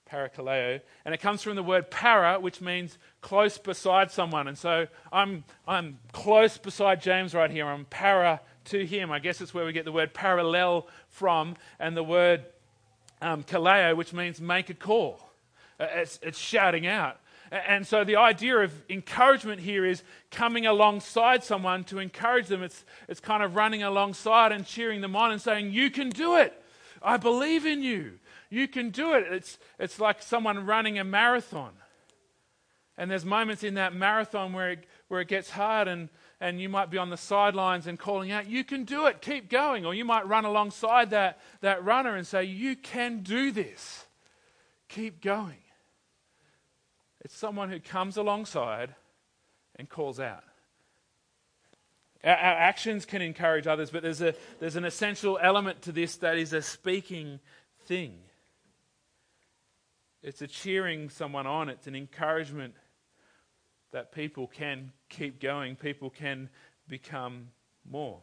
parakaleo, 0.10 0.80
and 1.06 1.14
it 1.14 1.20
comes 1.20 1.42
from 1.42 1.56
the 1.56 1.64
word 1.64 1.90
para, 1.90 2.40
which 2.40 2.62
means 2.62 2.98
close 3.22 3.58
beside 3.58 4.12
someone. 4.12 4.48
And 4.48 4.58
so 4.58 4.88
I'm, 5.12 5.44
I'm 5.68 6.00
close 6.12 6.58
beside 6.58 7.02
James 7.02 7.34
right 7.34 7.52
here. 7.52 7.66
I'm 7.66 7.86
para 7.86 8.42
to 8.66 8.86
him. 8.86 9.12
I 9.12 9.20
guess 9.20 9.42
it's 9.42 9.54
where 9.54 9.66
we 9.66 9.74
get 9.74 9.86
the 9.86 9.92
word 9.92 10.14
parallel 10.14 10.88
from, 11.10 11.56
and 11.80 11.98
the 11.98 12.04
word 12.04 12.46
um, 13.22 13.44
kaleo, 13.44 13.96
which 13.96 14.14
means 14.14 14.40
make 14.40 14.70
a 14.70 14.74
call. 14.74 15.20
Uh, 15.80 15.88
it's, 15.96 16.20
it's 16.22 16.38
shouting 16.38 16.86
out. 16.88 17.20
And 17.52 17.88
so 17.88 18.04
the 18.04 18.18
idea 18.18 18.58
of 18.58 18.74
encouragement 18.90 19.62
here 19.62 19.86
is 19.86 20.04
coming 20.32 20.66
alongside 20.66 21.44
someone 21.44 21.84
to 21.86 22.00
encourage 22.00 22.48
them. 22.48 22.62
It's, 22.62 22.84
it's 23.08 23.20
kind 23.20 23.42
of 23.42 23.56
running 23.56 23.84
alongside 23.84 24.52
and 24.52 24.66
cheering 24.66 25.02
them 25.02 25.16
on 25.16 25.32
and 25.32 25.42
saying, 25.42 25.72
You 25.72 25.90
can 25.90 26.10
do 26.10 26.36
it. 26.38 26.54
I 27.02 27.18
believe 27.18 27.66
in 27.66 27.82
you. 27.82 28.20
You 28.50 28.68
can 28.68 28.90
do 28.90 29.14
it. 29.14 29.26
It's, 29.30 29.58
it's 29.80 30.00
like 30.00 30.22
someone 30.22 30.66
running 30.66 31.00
a 31.00 31.04
marathon. 31.04 31.72
And 32.98 33.12
there's 33.12 33.26
moments 33.26 33.64
in 33.64 33.76
that 33.76 33.94
marathon 33.94 34.54
where 34.54 34.72
it, 34.72 34.86
where 35.08 35.22
it 35.22 35.28
gets 35.28 35.50
hard 35.50 35.88
and, 35.88 36.10
and 36.42 36.60
you 36.60 36.68
might 36.68 36.90
be 36.90 36.98
on 36.98 37.10
the 37.10 37.18
sidelines 37.18 37.88
and 37.88 37.98
calling 37.98 38.32
out, 38.32 38.48
You 38.48 38.64
can 38.64 38.84
do 38.84 39.06
it. 39.06 39.22
Keep 39.22 39.50
going. 39.50 39.86
Or 39.86 39.94
you 39.94 40.04
might 40.04 40.28
run 40.28 40.46
alongside 40.46 41.12
that, 41.12 41.40
that 41.62 41.84
runner 41.86 42.16
and 42.16 42.26
say, 42.26 42.44
You 42.44 42.76
can 42.76 43.22
do 43.22 43.52
this. 43.52 44.06
Keep 44.90 45.22
going. 45.22 45.58
It's 47.28 47.36
someone 47.36 47.70
who 47.70 47.82
comes 47.82 48.16
alongside 48.16 48.96
and 49.76 49.90
calls 49.90 50.18
out. 50.18 50.46
Our, 52.24 52.32
our, 52.32 52.54
actions 52.54 53.06
can 53.06 53.22
encourage 53.22 53.68
others, 53.68 53.90
but 53.90 54.02
there's, 54.02 54.22
a, 54.22 54.34
there's 54.62 54.78
an 54.78 54.86
essential 54.86 55.38
element 55.42 55.82
to 55.82 55.92
this 55.92 56.16
that 56.20 56.38
is 56.38 56.54
a 56.54 56.62
speaking 56.62 57.42
thing. 57.82 58.20
it's 60.24 60.42
a 60.42 60.48
cheering 60.48 61.10
someone 61.10 61.46
on, 61.46 61.68
it's 61.68 61.86
an 61.86 61.98
encouragement 61.98 62.76
that 63.92 64.14
people 64.14 64.48
can 64.48 64.94
keep 65.10 65.42
going, 65.42 65.76
people 65.76 66.10
can 66.10 66.48
become 66.88 67.50
more. 67.84 68.22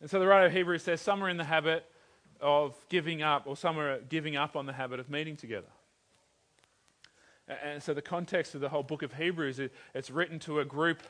And 0.00 0.08
so 0.08 0.18
the 0.18 0.26
writer 0.26 0.46
of 0.46 0.54
Hebrews 0.54 0.84
says 0.84 1.02
some 1.02 1.22
are 1.22 1.28
in 1.28 1.36
the 1.36 1.44
habit 1.44 1.84
of 2.40 2.74
giving 2.88 3.20
up, 3.22 3.42
or 3.46 3.58
some 3.58 3.78
are 3.78 4.00
giving 4.00 4.36
up 4.36 4.56
on 4.56 4.64
the 4.64 4.72
habit 4.72 4.98
of 4.98 5.10
meeting 5.10 5.36
together. 5.36 5.68
And 7.48 7.82
so 7.82 7.92
the 7.92 8.02
context 8.02 8.54
of 8.54 8.60
the 8.60 8.68
whole 8.68 8.82
book 8.82 9.02
of 9.02 9.14
Hebrews, 9.14 9.60
it's 9.94 10.10
written 10.10 10.38
to 10.40 10.60
a 10.60 10.64
group 10.64 11.02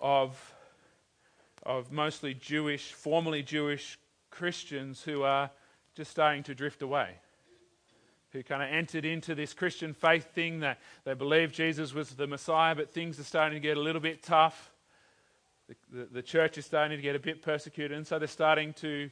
of, 0.00 0.54
of 1.64 1.90
mostly 1.90 2.34
Jewish, 2.34 2.92
formerly 2.92 3.42
Jewish 3.42 3.98
Christians 4.30 5.02
who 5.02 5.22
are 5.22 5.50
just 5.94 6.10
starting 6.10 6.42
to 6.44 6.54
drift 6.54 6.82
away. 6.82 7.10
Who 8.32 8.42
kind 8.42 8.62
of 8.62 8.68
entered 8.70 9.04
into 9.04 9.34
this 9.34 9.54
Christian 9.54 9.94
faith 9.94 10.32
thing 10.34 10.60
that 10.60 10.78
they 11.04 11.14
believed 11.14 11.54
Jesus 11.54 11.94
was 11.94 12.10
the 12.10 12.26
Messiah, 12.26 12.74
but 12.74 12.92
things 12.92 13.18
are 13.18 13.24
starting 13.24 13.56
to 13.56 13.60
get 13.60 13.76
a 13.76 13.80
little 13.80 14.00
bit 14.00 14.22
tough. 14.22 14.72
The, 15.68 15.74
the, 15.90 16.04
the 16.04 16.22
church 16.22 16.58
is 16.58 16.66
starting 16.66 16.98
to 16.98 17.02
get 17.02 17.16
a 17.16 17.18
bit 17.18 17.42
persecuted, 17.42 17.96
and 17.96 18.06
so 18.06 18.18
they're 18.18 18.28
starting 18.28 18.74
to 18.74 19.10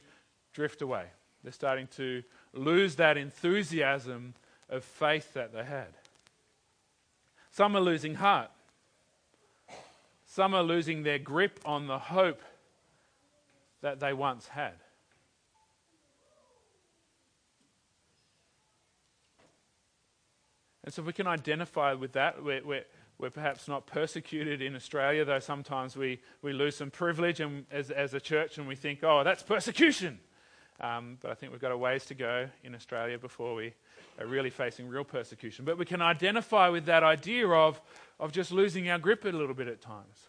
drift 0.53 0.81
away. 0.81 1.05
They're 1.43 1.51
starting 1.51 1.87
to 1.97 2.23
lose 2.53 2.95
that 2.95 3.17
enthusiasm 3.17 4.35
of 4.69 4.83
faith 4.83 5.33
that 5.33 5.53
they 5.53 5.63
had. 5.63 5.87
Some 7.55 7.77
are 7.77 7.81
losing 7.81 8.15
heart. 8.15 8.51
Some 10.25 10.53
are 10.53 10.61
losing 10.61 11.03
their 11.03 11.19
grip 11.19 11.61
on 11.63 11.87
the 11.87 11.97
hope 11.97 12.41
that 13.81 14.01
they 14.01 14.11
once 14.11 14.49
had. 14.49 14.73
And 20.83 20.93
so, 20.93 21.01
if 21.01 21.05
we 21.05 21.13
can 21.13 21.27
identify 21.27 21.93
with 21.93 22.11
that, 22.11 22.43
we're, 22.43 22.61
we're, 22.61 22.83
we're, 23.17 23.29
perhaps 23.29 23.69
not 23.69 23.87
persecuted 23.87 24.61
in 24.61 24.75
Australia, 24.75 25.23
though 25.23 25.39
sometimes 25.39 25.95
we, 25.95 26.19
we 26.41 26.51
lose 26.51 26.75
some 26.75 26.91
privilege 26.91 27.39
and, 27.39 27.65
as, 27.71 27.89
as 27.89 28.13
a 28.13 28.19
church 28.19 28.57
and 28.57 28.67
we 28.67 28.75
think, 28.75 28.99
oh, 29.01 29.23
that's 29.23 29.43
persecution. 29.43 30.19
Um, 30.81 31.17
but 31.21 31.31
I 31.31 31.35
think 31.35 31.51
we've 31.51 31.61
got 31.61 31.71
a 31.71 31.77
ways 31.77 32.05
to 32.07 32.15
go 32.15 32.49
in 32.63 32.75
Australia 32.75 33.17
before 33.17 33.55
we 33.55 33.73
are 34.19 34.25
really 34.25 34.49
facing 34.49 34.87
real 34.87 35.05
persecution. 35.05 35.63
But 35.63 35.77
we 35.77 35.85
can 35.85 36.01
identify 36.01 36.69
with 36.69 36.85
that 36.85 37.03
idea 37.03 37.47
of, 37.47 37.79
of 38.19 38.31
just 38.31 38.51
losing 38.51 38.89
our 38.89 38.99
grip 38.99 39.23
a 39.23 39.29
little 39.29 39.53
bit 39.53 39.67
at 39.67 39.81
times, 39.81 40.27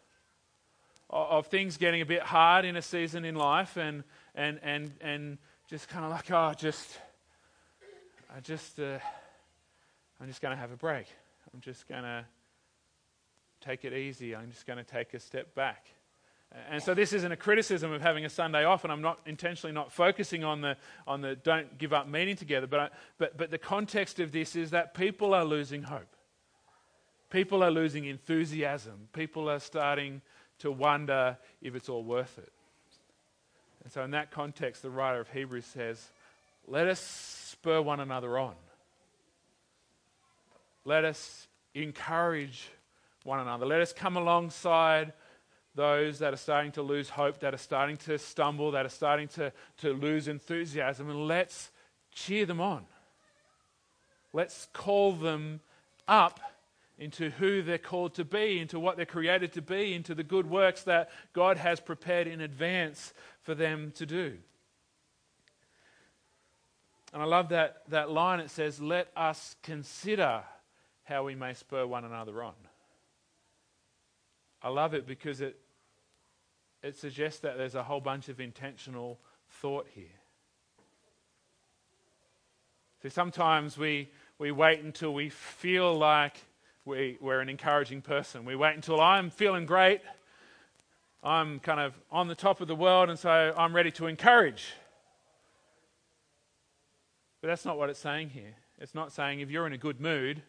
of, 1.10 1.26
of 1.30 1.46
things 1.48 1.76
getting 1.76 2.00
a 2.00 2.06
bit 2.06 2.22
hard 2.22 2.64
in 2.64 2.76
a 2.76 2.82
season 2.82 3.24
in 3.24 3.34
life 3.34 3.76
and, 3.76 4.04
and, 4.34 4.60
and, 4.62 4.92
and 5.00 5.38
just 5.68 5.88
kind 5.88 6.04
of 6.04 6.12
like, 6.12 6.30
oh, 6.30 6.54
just, 6.56 6.98
I 8.34 8.40
just. 8.40 8.78
Uh, 8.78 8.98
I'm 10.20 10.28
just 10.28 10.40
going 10.40 10.54
to 10.54 10.60
have 10.60 10.72
a 10.72 10.76
break. 10.76 11.06
I'm 11.52 11.60
just 11.60 11.86
going 11.88 12.02
to 12.02 12.24
take 13.60 13.84
it 13.84 13.92
easy. 13.92 14.34
I'm 14.34 14.50
just 14.50 14.66
going 14.66 14.78
to 14.78 14.84
take 14.84 15.12
a 15.12 15.20
step 15.20 15.54
back. 15.54 15.88
And 16.70 16.82
so 16.82 16.94
this 16.94 17.12
isn't 17.12 17.30
a 17.30 17.36
criticism 17.36 17.92
of 17.92 18.00
having 18.00 18.24
a 18.24 18.30
Sunday 18.30 18.64
off, 18.64 18.84
and 18.84 18.92
I'm 18.92 19.02
not 19.02 19.20
intentionally 19.26 19.74
not 19.74 19.92
focusing 19.92 20.42
on 20.42 20.62
the, 20.62 20.76
on 21.06 21.20
the 21.20 21.36
don't 21.36 21.76
give 21.76 21.92
up 21.92 22.08
meeting 22.08 22.36
together, 22.36 22.66
but, 22.66 22.80
I, 22.80 22.88
but, 23.18 23.36
but 23.36 23.50
the 23.50 23.58
context 23.58 24.20
of 24.20 24.32
this 24.32 24.56
is 24.56 24.70
that 24.70 24.94
people 24.94 25.34
are 25.34 25.44
losing 25.44 25.82
hope. 25.82 26.16
People 27.28 27.62
are 27.62 27.70
losing 27.70 28.06
enthusiasm. 28.06 29.08
People 29.12 29.50
are 29.50 29.58
starting 29.58 30.22
to 30.60 30.70
wonder 30.70 31.36
if 31.60 31.74
it's 31.74 31.88
all 31.88 32.02
worth 32.02 32.38
it. 32.38 32.52
And 33.84 33.92
so, 33.92 34.02
in 34.02 34.12
that 34.12 34.30
context, 34.30 34.82
the 34.82 34.90
writer 34.90 35.20
of 35.20 35.28
Hebrews 35.28 35.66
says, 35.66 36.10
Let 36.66 36.86
us 36.86 37.00
spur 37.00 37.82
one 37.82 38.00
another 38.00 38.38
on. 38.38 38.54
Let 40.84 41.04
us 41.04 41.46
encourage 41.74 42.68
one 43.24 43.40
another. 43.40 43.66
Let 43.66 43.80
us 43.80 43.92
come 43.92 44.16
alongside 44.16 45.12
those 45.76 46.18
that 46.18 46.32
are 46.32 46.38
starting 46.38 46.72
to 46.72 46.82
lose 46.82 47.10
hope, 47.10 47.38
that 47.40 47.54
are 47.54 47.58
starting 47.58 47.98
to 47.98 48.18
stumble, 48.18 48.72
that 48.72 48.86
are 48.86 48.90
starting 48.90 49.28
to, 49.28 49.52
to 49.78 49.92
lose 49.92 50.26
enthusiasm, 50.26 51.08
and 51.08 51.28
let's 51.28 51.70
cheer 52.12 52.46
them 52.46 52.60
on. 52.60 52.84
Let's 54.32 54.68
call 54.72 55.12
them 55.12 55.60
up 56.08 56.40
into 56.98 57.28
who 57.30 57.62
they're 57.62 57.76
called 57.76 58.14
to 58.14 58.24
be, 58.24 58.58
into 58.58 58.80
what 58.80 58.96
they're 58.96 59.04
created 59.04 59.52
to 59.52 59.62
be, 59.62 59.92
into 59.92 60.14
the 60.14 60.24
good 60.24 60.48
works 60.48 60.82
that 60.84 61.10
God 61.34 61.58
has 61.58 61.78
prepared 61.78 62.26
in 62.26 62.40
advance 62.40 63.12
for 63.42 63.54
them 63.54 63.92
to 63.96 64.06
do. 64.06 64.38
And 67.12 67.22
I 67.22 67.26
love 67.26 67.50
that, 67.50 67.82
that 67.88 68.10
line. 68.10 68.40
It 68.40 68.50
says, 68.50 68.80
Let 68.80 69.08
us 69.14 69.56
consider 69.62 70.42
how 71.04 71.24
we 71.24 71.34
may 71.34 71.52
spur 71.54 71.86
one 71.86 72.04
another 72.04 72.42
on. 72.42 72.54
I 74.62 74.70
love 74.70 74.94
it 74.94 75.06
because 75.06 75.40
it, 75.40 75.56
it 76.82 76.96
suggests 76.96 77.40
that 77.40 77.56
there's 77.56 77.74
a 77.74 77.82
whole 77.82 78.00
bunch 78.00 78.28
of 78.28 78.40
intentional 78.40 79.18
thought 79.48 79.86
here. 79.94 80.04
So 83.02 83.08
sometimes 83.08 83.76
we, 83.76 84.10
we 84.38 84.50
wait 84.50 84.80
until 84.82 85.12
we 85.12 85.28
feel 85.28 85.96
like 85.96 86.36
we, 86.84 87.18
we're 87.20 87.40
an 87.40 87.48
encouraging 87.48 88.02
person. 88.02 88.44
We 88.44 88.56
wait 88.56 88.74
until 88.74 89.00
I'm 89.00 89.30
feeling 89.30 89.66
great, 89.66 90.00
I'm 91.22 91.58
kind 91.58 91.80
of 91.80 91.94
on 92.10 92.28
the 92.28 92.34
top 92.34 92.60
of 92.60 92.68
the 92.68 92.76
world, 92.76 93.10
and 93.10 93.18
so 93.18 93.52
I'm 93.56 93.74
ready 93.74 93.90
to 93.92 94.06
encourage. 94.06 94.72
But 97.40 97.48
that's 97.48 97.64
not 97.64 97.78
what 97.78 97.90
it's 97.90 97.98
saying 97.98 98.30
here. 98.30 98.54
It's 98.78 98.94
not 98.94 99.12
saying 99.12 99.40
if 99.40 99.50
you're 99.50 99.66
in 99.66 99.72
a 99.72 99.78
good 99.78 100.00
mood, 100.00 100.42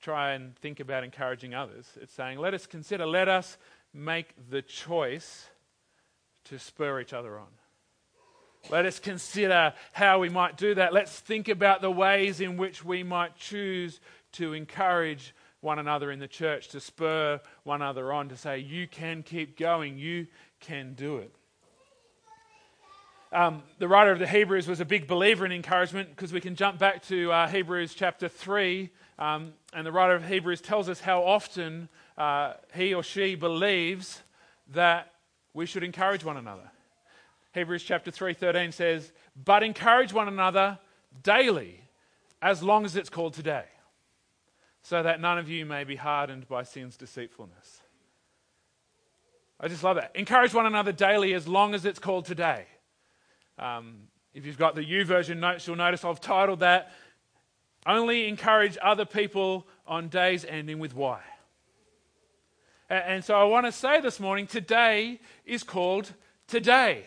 try 0.00 0.32
and 0.32 0.56
think 0.56 0.80
about 0.80 1.02
encouraging 1.02 1.54
others. 1.54 1.86
It's 2.00 2.12
saying, 2.12 2.38
let 2.38 2.54
us 2.54 2.66
consider, 2.66 3.06
let 3.06 3.28
us 3.28 3.56
make 3.94 4.34
the 4.50 4.60
choice 4.60 5.46
to 6.46 6.58
spur 6.58 7.00
each 7.00 7.12
other 7.12 7.38
on. 7.38 7.46
Let 8.70 8.86
us 8.86 8.98
consider 8.98 9.74
how 9.92 10.18
we 10.18 10.28
might 10.28 10.56
do 10.56 10.74
that. 10.74 10.92
Let's 10.92 11.18
think 11.20 11.48
about 11.48 11.80
the 11.80 11.90
ways 11.90 12.40
in 12.40 12.56
which 12.56 12.84
we 12.84 13.02
might 13.02 13.36
choose 13.36 14.00
to 14.32 14.52
encourage 14.52 15.34
one 15.60 15.78
another 15.78 16.10
in 16.10 16.18
the 16.18 16.28
church, 16.28 16.68
to 16.68 16.80
spur 16.80 17.40
one 17.62 17.82
another 17.82 18.12
on, 18.12 18.28
to 18.30 18.36
say, 18.36 18.58
You 18.58 18.86
can 18.88 19.22
keep 19.22 19.58
going, 19.58 19.98
you 19.98 20.26
can 20.60 20.94
do 20.94 21.18
it. 21.18 21.34
Um, 23.32 23.62
the 23.78 23.88
writer 23.88 24.12
of 24.12 24.18
the 24.18 24.28
Hebrews 24.28 24.68
was 24.68 24.80
a 24.80 24.84
big 24.84 25.06
believer 25.08 25.44
in 25.44 25.52
encouragement 25.52 26.10
because 26.10 26.32
we 26.32 26.40
can 26.40 26.54
jump 26.54 26.78
back 26.78 27.02
to 27.08 27.32
uh, 27.32 27.48
Hebrews 27.48 27.94
chapter 27.94 28.28
3 28.28 28.90
um, 29.18 29.52
and 29.72 29.86
the 29.86 29.92
writer 29.92 30.14
of 30.14 30.24
Hebrews 30.24 30.60
tells 30.60 30.88
us 30.88 31.00
how 31.00 31.22
often 31.24 31.88
uh, 32.16 32.54
he 32.74 32.94
or 32.94 33.02
she 33.02 33.34
believes 33.34 34.22
that 34.72 35.12
we 35.52 35.66
should 35.66 35.82
encourage 35.82 36.24
one 36.24 36.36
another. 36.36 36.70
Hebrews 37.52 37.84
chapter 37.84 38.10
3:13 38.10 38.72
says, 38.72 39.12
"But 39.36 39.62
encourage 39.62 40.12
one 40.12 40.28
another 40.28 40.78
daily, 41.22 41.88
as 42.42 42.62
long 42.62 42.84
as 42.84 42.96
it's 42.96 43.10
called 43.10 43.34
today, 43.34 43.66
so 44.82 45.02
that 45.02 45.20
none 45.20 45.38
of 45.38 45.48
you 45.48 45.64
may 45.64 45.84
be 45.84 45.96
hardened 45.96 46.48
by 46.48 46.62
sin's 46.62 46.96
deceitfulness." 46.96 47.82
I 49.60 49.68
just 49.68 49.84
love 49.84 49.96
that. 49.96 50.14
Encourage 50.16 50.52
one 50.52 50.66
another 50.66 50.92
daily 50.92 51.32
as 51.32 51.46
long 51.46 51.74
as 51.74 51.84
it's 51.84 52.00
called 52.00 52.26
today. 52.26 52.66
Um, 53.56 54.08
if 54.34 54.44
you've 54.44 54.58
got 54.58 54.74
the 54.74 54.84
YouVersion 54.84 55.38
notes, 55.38 55.66
you'll 55.66 55.76
notice 55.76 56.04
I've 56.04 56.20
titled 56.20 56.60
that 56.60 56.90
only 57.86 58.28
encourage 58.28 58.78
other 58.82 59.04
people 59.04 59.66
on 59.86 60.08
days 60.08 60.44
ending 60.44 60.78
with 60.78 60.94
Y. 60.94 61.20
And 62.90 63.24
so 63.24 63.34
I 63.34 63.44
want 63.44 63.66
to 63.66 63.72
say 63.72 64.00
this 64.00 64.20
morning 64.20 64.46
today 64.46 65.20
is 65.46 65.62
called 65.62 66.12
today. 66.46 67.04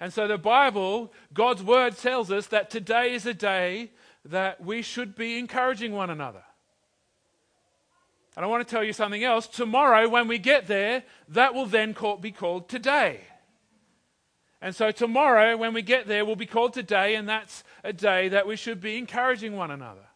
And 0.00 0.12
so 0.12 0.26
the 0.26 0.38
Bible, 0.38 1.12
God's 1.34 1.62
word 1.62 1.98
tells 1.98 2.30
us 2.30 2.46
that 2.46 2.70
today 2.70 3.12
is 3.12 3.26
a 3.26 3.34
day 3.34 3.90
that 4.24 4.64
we 4.64 4.80
should 4.80 5.14
be 5.14 5.38
encouraging 5.38 5.92
one 5.92 6.08
another. 6.08 6.42
And 8.36 8.44
I 8.44 8.48
want 8.48 8.66
to 8.66 8.70
tell 8.70 8.82
you 8.82 8.94
something 8.94 9.22
else. 9.22 9.46
Tomorrow, 9.46 10.08
when 10.08 10.28
we 10.28 10.38
get 10.38 10.66
there, 10.66 11.02
that 11.28 11.52
will 11.52 11.66
then 11.66 11.94
be 12.20 12.32
called 12.32 12.68
today. 12.70 13.20
And 14.62 14.74
so 14.74 14.90
tomorrow, 14.90 15.56
when 15.56 15.74
we 15.74 15.82
get 15.82 16.06
there, 16.06 16.24
will 16.24 16.36
be 16.36 16.46
called 16.46 16.72
today, 16.72 17.14
and 17.14 17.28
that's 17.28 17.64
a 17.82 17.92
day 17.92 18.28
that 18.28 18.46
we 18.46 18.56
should 18.56 18.80
be 18.80 18.96
encouraging 18.98 19.56
one 19.56 19.70
another. 19.70 20.06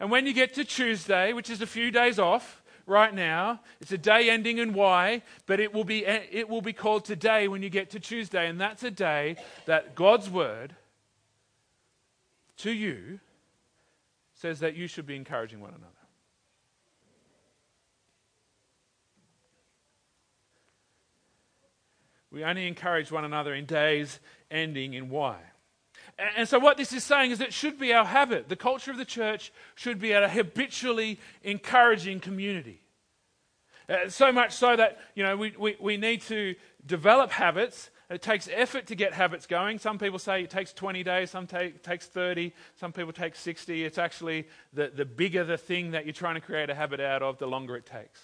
And 0.00 0.10
when 0.10 0.26
you 0.26 0.32
get 0.32 0.54
to 0.54 0.64
Tuesday, 0.64 1.32
which 1.32 1.48
is 1.48 1.62
a 1.62 1.66
few 1.66 1.90
days 1.90 2.18
off 2.18 2.61
right 2.86 3.14
now, 3.14 3.60
it's 3.80 3.92
a 3.92 3.98
day 3.98 4.30
ending 4.30 4.58
in 4.58 4.72
Y, 4.74 5.22
but 5.46 5.60
it 5.60 5.72
will 5.72 5.84
be, 5.84 6.04
it 6.04 6.48
will 6.48 6.62
be 6.62 6.72
called 6.72 7.04
today 7.04 7.48
when 7.48 7.62
you 7.62 7.70
get 7.70 7.90
to 7.90 8.00
Tuesday, 8.00 8.48
and 8.48 8.60
that's 8.60 8.82
a 8.82 8.90
day 8.90 9.36
that 9.66 9.94
God's 9.94 10.28
word 10.28 10.74
to 12.58 12.70
you 12.70 13.20
says 14.34 14.60
that 14.60 14.74
you 14.74 14.86
should 14.86 15.06
be 15.06 15.16
encouraging 15.16 15.60
one 15.60 15.70
another. 15.70 15.86
We 22.30 22.44
only 22.44 22.66
encourage 22.66 23.12
one 23.12 23.24
another 23.24 23.54
in 23.54 23.66
days 23.66 24.18
ending 24.50 24.94
in 24.94 25.10
Y. 25.10 25.38
And 26.36 26.48
so, 26.48 26.58
what 26.58 26.76
this 26.76 26.92
is 26.92 27.04
saying 27.04 27.30
is 27.30 27.40
it 27.40 27.52
should 27.52 27.78
be 27.78 27.92
our 27.92 28.04
habit. 28.04 28.48
The 28.48 28.56
culture 28.56 28.90
of 28.90 28.96
the 28.96 29.04
church 29.04 29.52
should 29.74 29.98
be 29.98 30.12
a 30.12 30.28
habitually 30.28 31.18
encouraging 31.42 32.20
community. 32.20 32.82
Uh, 33.88 34.08
so 34.08 34.30
much 34.30 34.52
so 34.52 34.76
that 34.76 34.98
you 35.14 35.22
know, 35.22 35.36
we, 35.36 35.54
we, 35.58 35.76
we 35.80 35.96
need 35.96 36.22
to 36.22 36.54
develop 36.86 37.30
habits. 37.30 37.90
It 38.10 38.22
takes 38.22 38.48
effort 38.52 38.86
to 38.88 38.94
get 38.94 39.14
habits 39.14 39.46
going. 39.46 39.78
Some 39.78 39.98
people 39.98 40.18
say 40.18 40.42
it 40.42 40.50
takes 40.50 40.72
20 40.72 41.02
days, 41.02 41.30
some 41.30 41.46
take, 41.46 41.82
takes 41.82 42.06
30, 42.06 42.52
some 42.76 42.92
people 42.92 43.12
take 43.12 43.34
60. 43.34 43.84
It's 43.84 43.98
actually 43.98 44.46
the, 44.72 44.92
the 44.94 45.06
bigger 45.06 45.44
the 45.44 45.56
thing 45.56 45.92
that 45.92 46.04
you're 46.04 46.12
trying 46.12 46.34
to 46.34 46.40
create 46.40 46.68
a 46.68 46.74
habit 46.74 47.00
out 47.00 47.22
of, 47.22 47.38
the 47.38 47.46
longer 47.46 47.74
it 47.74 47.86
takes. 47.86 48.20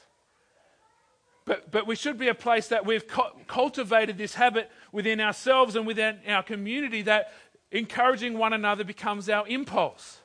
But, 1.49 1.71
but 1.71 1.87
we 1.87 1.97
should 1.97 2.19
be 2.19 2.29
a 2.29 2.35
place 2.35 2.69
that 2.69 2.85
we've 2.85 3.07
cu- 3.07 3.23
cultivated 3.47 4.19
this 4.19 4.35
habit 4.35 4.71
within 4.93 5.19
ourselves 5.19 5.77
and 5.77 5.87
within 5.87 6.19
our 6.29 6.43
community 6.43 7.01
that 7.03 7.33
encouraging 7.71 8.39
one 8.39 8.53
another 8.53 8.85
becomes 8.85 9.29
our 9.29 9.47
impulse. 9.49 10.21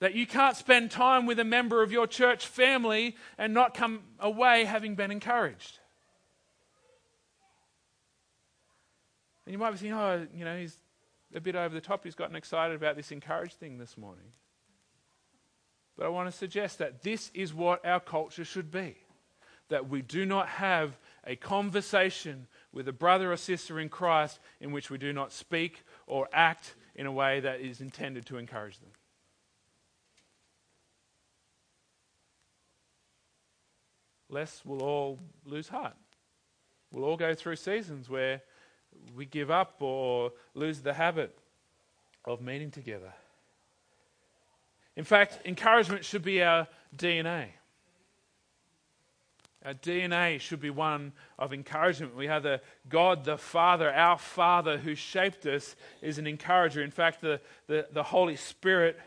That 0.00 0.14
you 0.14 0.26
can't 0.26 0.56
spend 0.56 0.90
time 0.90 1.26
with 1.26 1.38
a 1.38 1.44
member 1.44 1.82
of 1.82 1.92
your 1.92 2.06
church 2.06 2.46
family 2.46 3.16
and 3.36 3.52
not 3.52 3.74
come 3.74 4.00
away 4.18 4.64
having 4.64 4.94
been 4.94 5.10
encouraged. 5.10 5.78
And 9.44 9.52
you 9.52 9.58
might 9.58 9.72
be 9.72 9.76
thinking, 9.76 9.98
oh, 9.98 10.26
you 10.34 10.44
know, 10.44 10.56
he's 10.56 10.76
a 11.34 11.40
bit 11.40 11.54
over 11.54 11.74
the 11.74 11.80
top. 11.80 12.04
He's 12.04 12.14
gotten 12.14 12.36
excited 12.36 12.76
about 12.76 12.96
this 12.96 13.12
encouraged 13.12 13.54
thing 13.54 13.76
this 13.76 13.98
morning. 13.98 14.32
But 15.98 16.06
I 16.06 16.08
want 16.08 16.30
to 16.30 16.36
suggest 16.36 16.78
that 16.78 17.02
this 17.02 17.30
is 17.34 17.52
what 17.52 17.84
our 17.84 18.00
culture 18.00 18.44
should 18.44 18.70
be 18.70 18.96
that 19.70 19.88
we 19.88 20.02
do 20.02 20.26
not 20.26 20.48
have 20.48 20.98
a 21.26 21.36
conversation 21.36 22.46
with 22.72 22.88
a 22.88 22.92
brother 22.92 23.32
or 23.32 23.36
sister 23.36 23.80
in 23.80 23.88
Christ 23.88 24.38
in 24.60 24.72
which 24.72 24.90
we 24.90 24.98
do 24.98 25.12
not 25.12 25.32
speak 25.32 25.82
or 26.06 26.28
act 26.32 26.74
in 26.94 27.06
a 27.06 27.12
way 27.12 27.40
that 27.40 27.60
is 27.60 27.80
intended 27.80 28.26
to 28.26 28.36
encourage 28.36 28.78
them. 28.78 28.90
Less 34.28 34.62
we'll 34.64 34.82
all 34.82 35.18
lose 35.44 35.68
heart. 35.68 35.96
We'll 36.92 37.04
all 37.04 37.16
go 37.16 37.34
through 37.34 37.56
seasons 37.56 38.08
where 38.08 38.42
we 39.14 39.26
give 39.26 39.50
up 39.50 39.76
or 39.80 40.32
lose 40.54 40.80
the 40.80 40.94
habit 40.94 41.36
of 42.24 42.40
meeting 42.40 42.70
together. 42.70 43.12
In 44.96 45.04
fact, 45.04 45.40
encouragement 45.44 46.04
should 46.04 46.22
be 46.22 46.42
our 46.42 46.68
DNA. 46.96 47.48
Our 49.64 49.74
DNA 49.74 50.40
should 50.40 50.60
be 50.60 50.70
one 50.70 51.12
of 51.38 51.52
encouragement. 51.52 52.16
We 52.16 52.28
have 52.28 52.42
the 52.42 52.62
God 52.88 53.24
the 53.24 53.36
Father, 53.36 53.92
our 53.92 54.18
Father 54.18 54.78
who 54.78 54.94
shaped 54.94 55.44
us, 55.44 55.76
is 56.00 56.16
an 56.16 56.26
encourager. 56.26 56.82
In 56.82 56.90
fact, 56.90 57.20
the, 57.20 57.40
the, 57.66 57.86
the 57.92 58.02
Holy 58.02 58.36
Spirit, 58.36 58.98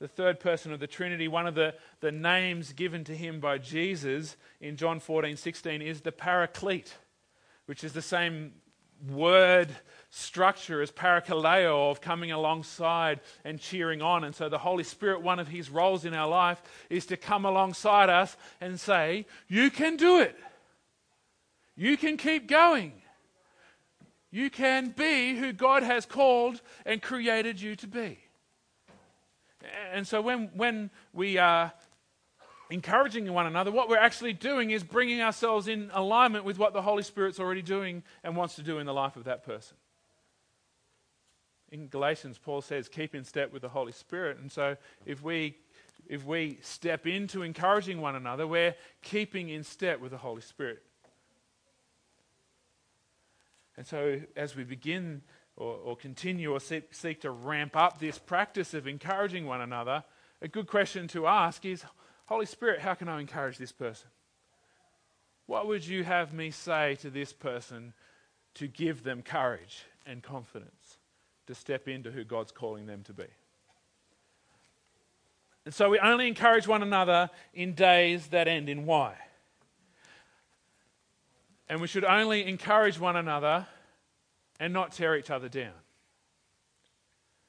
the 0.00 0.08
third 0.08 0.40
person 0.40 0.72
of 0.72 0.80
the 0.80 0.86
Trinity, 0.86 1.26
one 1.26 1.46
of 1.46 1.54
the, 1.54 1.74
the 2.00 2.12
names 2.12 2.74
given 2.74 3.02
to 3.04 3.16
him 3.16 3.40
by 3.40 3.56
Jesus 3.56 4.36
in 4.60 4.76
John 4.76 5.00
14 5.00 5.36
16 5.36 5.80
is 5.80 6.02
the 6.02 6.12
Paraclete, 6.12 6.94
which 7.64 7.82
is 7.82 7.94
the 7.94 8.02
same 8.02 8.52
word 9.08 9.74
structure 10.10 10.80
as 10.80 10.92
parakaleo 10.92 11.90
of 11.90 12.00
coming 12.00 12.30
alongside 12.30 13.20
and 13.44 13.58
cheering 13.58 14.00
on. 14.00 14.24
And 14.24 14.34
so 14.34 14.48
the 14.48 14.58
Holy 14.58 14.84
Spirit, 14.84 15.22
one 15.22 15.38
of 15.38 15.48
his 15.48 15.70
roles 15.70 16.04
in 16.04 16.14
our 16.14 16.28
life 16.28 16.62
is 16.88 17.06
to 17.06 17.16
come 17.16 17.44
alongside 17.44 18.08
us 18.08 18.36
and 18.60 18.78
say, 18.78 19.26
You 19.48 19.70
can 19.70 19.96
do 19.96 20.20
it. 20.20 20.36
You 21.76 21.96
can 21.96 22.16
keep 22.16 22.46
going. 22.46 22.92
You 24.30 24.50
can 24.50 24.90
be 24.90 25.36
who 25.36 25.52
God 25.52 25.82
has 25.82 26.06
called 26.06 26.60
and 26.84 27.02
created 27.02 27.60
you 27.60 27.76
to 27.76 27.86
be. 27.86 28.18
And 29.92 30.06
so 30.06 30.20
when, 30.20 30.50
when 30.54 30.90
we 31.12 31.38
are 31.38 31.72
encouraging 32.74 33.32
one 33.32 33.46
another, 33.46 33.70
what 33.70 33.88
we're 33.88 33.96
actually 33.96 34.32
doing 34.32 34.70
is 34.70 34.82
bringing 34.82 35.22
ourselves 35.22 35.68
in 35.68 35.90
alignment 35.94 36.44
with 36.44 36.58
what 36.58 36.72
the 36.72 36.82
Holy 36.82 37.04
Spirit's 37.04 37.38
already 37.38 37.62
doing 37.62 38.02
and 38.24 38.36
wants 38.36 38.56
to 38.56 38.62
do 38.62 38.78
in 38.78 38.86
the 38.86 38.92
life 38.92 39.16
of 39.16 39.24
that 39.24 39.44
person. 39.44 39.76
In 41.70 41.86
Galatians, 41.86 42.36
Paul 42.36 42.60
says, 42.60 42.88
keep 42.88 43.14
in 43.14 43.24
step 43.24 43.52
with 43.52 43.62
the 43.62 43.68
Holy 43.68 43.92
Spirit. 43.92 44.38
And 44.38 44.50
so 44.50 44.76
if 45.06 45.22
we, 45.22 45.56
if 46.08 46.24
we 46.26 46.58
step 46.62 47.06
into 47.06 47.42
encouraging 47.42 48.00
one 48.00 48.16
another, 48.16 48.46
we're 48.46 48.74
keeping 49.02 49.48
in 49.48 49.62
step 49.62 50.00
with 50.00 50.10
the 50.10 50.18
Holy 50.18 50.42
Spirit. 50.42 50.82
And 53.76 53.86
so 53.86 54.20
as 54.36 54.56
we 54.56 54.64
begin 54.64 55.22
or, 55.56 55.76
or 55.76 55.96
continue 55.96 56.52
or 56.52 56.60
seek, 56.60 56.92
seek 56.92 57.20
to 57.20 57.30
ramp 57.30 57.76
up 57.76 58.00
this 58.00 58.18
practice 58.18 58.74
of 58.74 58.88
encouraging 58.88 59.46
one 59.46 59.60
another, 59.60 60.02
a 60.42 60.48
good 60.48 60.66
question 60.66 61.06
to 61.08 61.28
ask 61.28 61.64
is 61.64 61.84
Holy 62.26 62.46
Spirit, 62.46 62.80
how 62.80 62.94
can 62.94 63.08
I 63.08 63.20
encourage 63.20 63.58
this 63.58 63.72
person? 63.72 64.08
What 65.46 65.66
would 65.66 65.86
you 65.86 66.04
have 66.04 66.32
me 66.32 66.50
say 66.50 66.96
to 66.96 67.10
this 67.10 67.32
person 67.32 67.92
to 68.54 68.66
give 68.66 69.02
them 69.02 69.22
courage 69.22 69.84
and 70.06 70.22
confidence 70.22 70.98
to 71.46 71.54
step 71.54 71.86
into 71.86 72.10
who 72.10 72.24
God's 72.24 72.52
calling 72.52 72.86
them 72.86 73.02
to 73.04 73.12
be? 73.12 73.26
And 75.66 75.74
so 75.74 75.90
we 75.90 75.98
only 75.98 76.28
encourage 76.28 76.66
one 76.66 76.82
another 76.82 77.30
in 77.52 77.74
days 77.74 78.28
that 78.28 78.48
end 78.48 78.68
in 78.68 78.86
Y. 78.86 79.14
And 81.68 81.80
we 81.80 81.86
should 81.86 82.04
only 82.04 82.46
encourage 82.46 82.98
one 82.98 83.16
another 83.16 83.66
and 84.60 84.72
not 84.72 84.92
tear 84.92 85.16
each 85.16 85.30
other 85.30 85.48
down. 85.48 85.72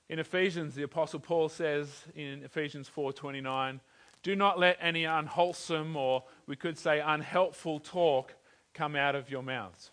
In 0.07 0.19
Ephesians, 0.19 0.75
the 0.75 0.83
apostle 0.83 1.19
Paul 1.19 1.49
says 1.49 1.89
in 2.15 2.43
Ephesians 2.43 2.89
4:29, 2.89 3.79
do 4.25 4.35
not 4.35 4.57
let 4.57 4.79
any 4.81 5.03
unwholesome 5.03 5.95
or 5.95 6.23
we 6.47 6.55
could 6.55 6.79
say 6.79 6.99
unhelpful 6.99 7.79
talk 7.79 8.33
come 8.73 8.95
out 8.95 9.13
of 9.13 9.29
your 9.29 9.43
mouths. 9.43 9.91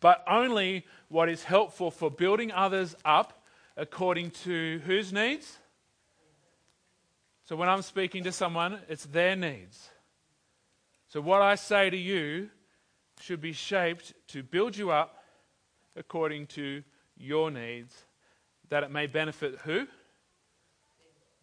But 0.00 0.24
only 0.26 0.84
what 1.08 1.28
is 1.28 1.44
helpful 1.44 1.92
for 1.92 2.10
building 2.10 2.50
others 2.50 2.96
up 3.04 3.44
according 3.76 4.32
to 4.42 4.80
whose 4.84 5.12
needs? 5.12 5.58
So 7.44 7.54
when 7.54 7.68
I'm 7.68 7.82
speaking 7.82 8.24
to 8.24 8.32
someone, 8.32 8.80
it's 8.88 9.06
their 9.06 9.36
needs. 9.36 9.90
So 11.06 11.20
what 11.20 11.40
I 11.40 11.54
say 11.54 11.90
to 11.90 11.96
you 11.96 12.50
should 13.20 13.40
be 13.40 13.52
shaped 13.52 14.12
to 14.28 14.42
build 14.42 14.76
you 14.76 14.90
up 14.90 15.22
according 15.94 16.48
to 16.48 16.82
your 17.16 17.52
needs, 17.52 17.94
that 18.70 18.82
it 18.82 18.90
may 18.90 19.06
benefit 19.06 19.60
who? 19.62 19.86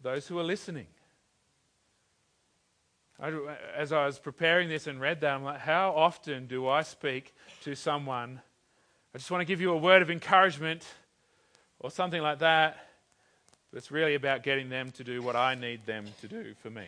Those 0.02 0.26
who 0.26 0.38
are 0.38 0.44
listening. 0.44 0.88
I, 3.18 3.32
as 3.74 3.92
I 3.92 4.06
was 4.06 4.18
preparing 4.18 4.68
this 4.68 4.86
and 4.86 5.00
read 5.00 5.22
that, 5.22 5.34
I'm 5.34 5.42
like, 5.42 5.60
how 5.60 5.92
often 5.92 6.46
do 6.46 6.68
I 6.68 6.82
speak 6.82 7.34
to 7.62 7.74
someone? 7.74 8.40
I 9.14 9.18
just 9.18 9.30
want 9.30 9.40
to 9.40 9.46
give 9.46 9.60
you 9.60 9.72
a 9.72 9.76
word 9.76 10.02
of 10.02 10.10
encouragement 10.10 10.86
or 11.80 11.90
something 11.90 12.20
like 12.20 12.40
that, 12.40 12.76
but 13.70 13.78
it's 13.78 13.90
really 13.90 14.14
about 14.14 14.42
getting 14.42 14.68
them 14.68 14.90
to 14.92 15.04
do 15.04 15.22
what 15.22 15.34
I 15.34 15.54
need 15.54 15.86
them 15.86 16.06
to 16.20 16.28
do 16.28 16.54
for 16.62 16.68
me. 16.68 16.86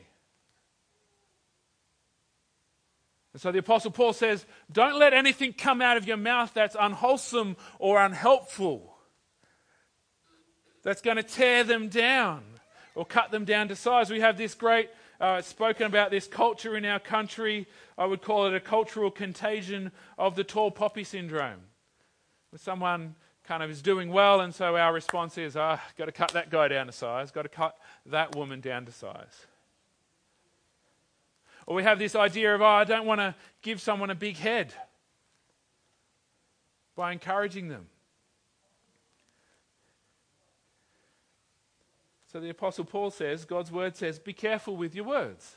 And 3.32 3.40
so 3.40 3.50
the 3.50 3.58
Apostle 3.58 3.90
Paul 3.90 4.12
says, 4.12 4.44
Don't 4.70 4.98
let 4.98 5.14
anything 5.14 5.54
come 5.54 5.80
out 5.80 5.96
of 5.96 6.06
your 6.06 6.16
mouth 6.16 6.52
that's 6.52 6.76
unwholesome 6.78 7.56
or 7.78 8.04
unhelpful, 8.04 8.96
that's 10.82 11.00
going 11.00 11.16
to 11.16 11.22
tear 11.22 11.64
them 11.64 11.88
down 11.88 12.42
or 12.94 13.06
cut 13.06 13.30
them 13.30 13.44
down 13.44 13.68
to 13.68 13.76
size. 13.76 14.10
We 14.10 14.20
have 14.20 14.36
this 14.36 14.54
great 14.54 14.90
uh, 15.20 15.42
spoken 15.42 15.86
about 15.86 16.10
this 16.10 16.26
culture 16.26 16.76
in 16.76 16.84
our 16.84 17.00
country. 17.00 17.66
I 17.96 18.06
would 18.06 18.22
call 18.22 18.46
it 18.46 18.54
a 18.54 18.60
cultural 18.60 19.10
contagion 19.10 19.92
of 20.16 20.36
the 20.36 20.44
tall 20.44 20.70
poppy 20.70 21.04
syndrome. 21.04 21.60
Where 22.50 22.58
someone 22.58 23.14
kind 23.44 23.62
of 23.62 23.70
is 23.70 23.82
doing 23.82 24.10
well, 24.10 24.40
and 24.40 24.54
so 24.54 24.76
our 24.76 24.92
response 24.92 25.38
is, 25.38 25.56
ah, 25.56 25.80
oh, 25.80 25.90
got 25.96 26.04
to 26.04 26.12
cut 26.12 26.32
that 26.32 26.50
guy 26.50 26.68
down 26.68 26.86
to 26.86 26.92
size, 26.92 27.30
got 27.30 27.42
to 27.42 27.48
cut 27.48 27.76
that 28.06 28.36
woman 28.36 28.60
down 28.60 28.84
to 28.86 28.92
size. 28.92 29.46
Or 31.66 31.74
we 31.74 31.82
have 31.82 31.98
this 31.98 32.14
idea 32.14 32.54
of, 32.54 32.62
oh, 32.62 32.66
I 32.66 32.84
don't 32.84 33.06
want 33.06 33.20
to 33.20 33.34
give 33.62 33.80
someone 33.80 34.10
a 34.10 34.14
big 34.14 34.36
head 34.36 34.72
by 36.96 37.12
encouraging 37.12 37.68
them. 37.68 37.86
So 42.30 42.40
the 42.40 42.50
Apostle 42.50 42.84
Paul 42.84 43.10
says, 43.10 43.44
God's 43.44 43.72
word 43.72 43.96
says, 43.96 44.18
be 44.18 44.34
careful 44.34 44.76
with 44.76 44.94
your 44.94 45.06
words. 45.06 45.56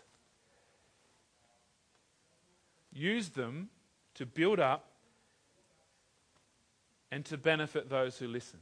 Use 2.94 3.30
them 3.30 3.70
to 4.16 4.26
build 4.26 4.60
up 4.60 4.88
and 7.12 7.26
to 7.26 7.38
benefit 7.38 7.90
those 7.90 8.18
who 8.18 8.28
listen. 8.28 8.60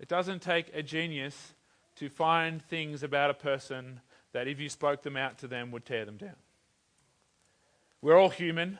It 0.00 0.08
doesn't 0.08 0.42
take 0.42 0.74
a 0.74 0.82
genius 0.82 1.54
to 1.96 2.08
find 2.08 2.60
things 2.62 3.02
about 3.02 3.30
a 3.30 3.34
person 3.34 4.00
that 4.32 4.48
if 4.48 4.60
you 4.60 4.68
spoke 4.68 5.02
them 5.02 5.16
out 5.16 5.38
to 5.38 5.46
them 5.46 5.70
would 5.70 5.84
tear 5.84 6.04
them 6.04 6.16
down. 6.16 6.36
We're 8.02 8.18
all 8.18 8.28
human. 8.28 8.78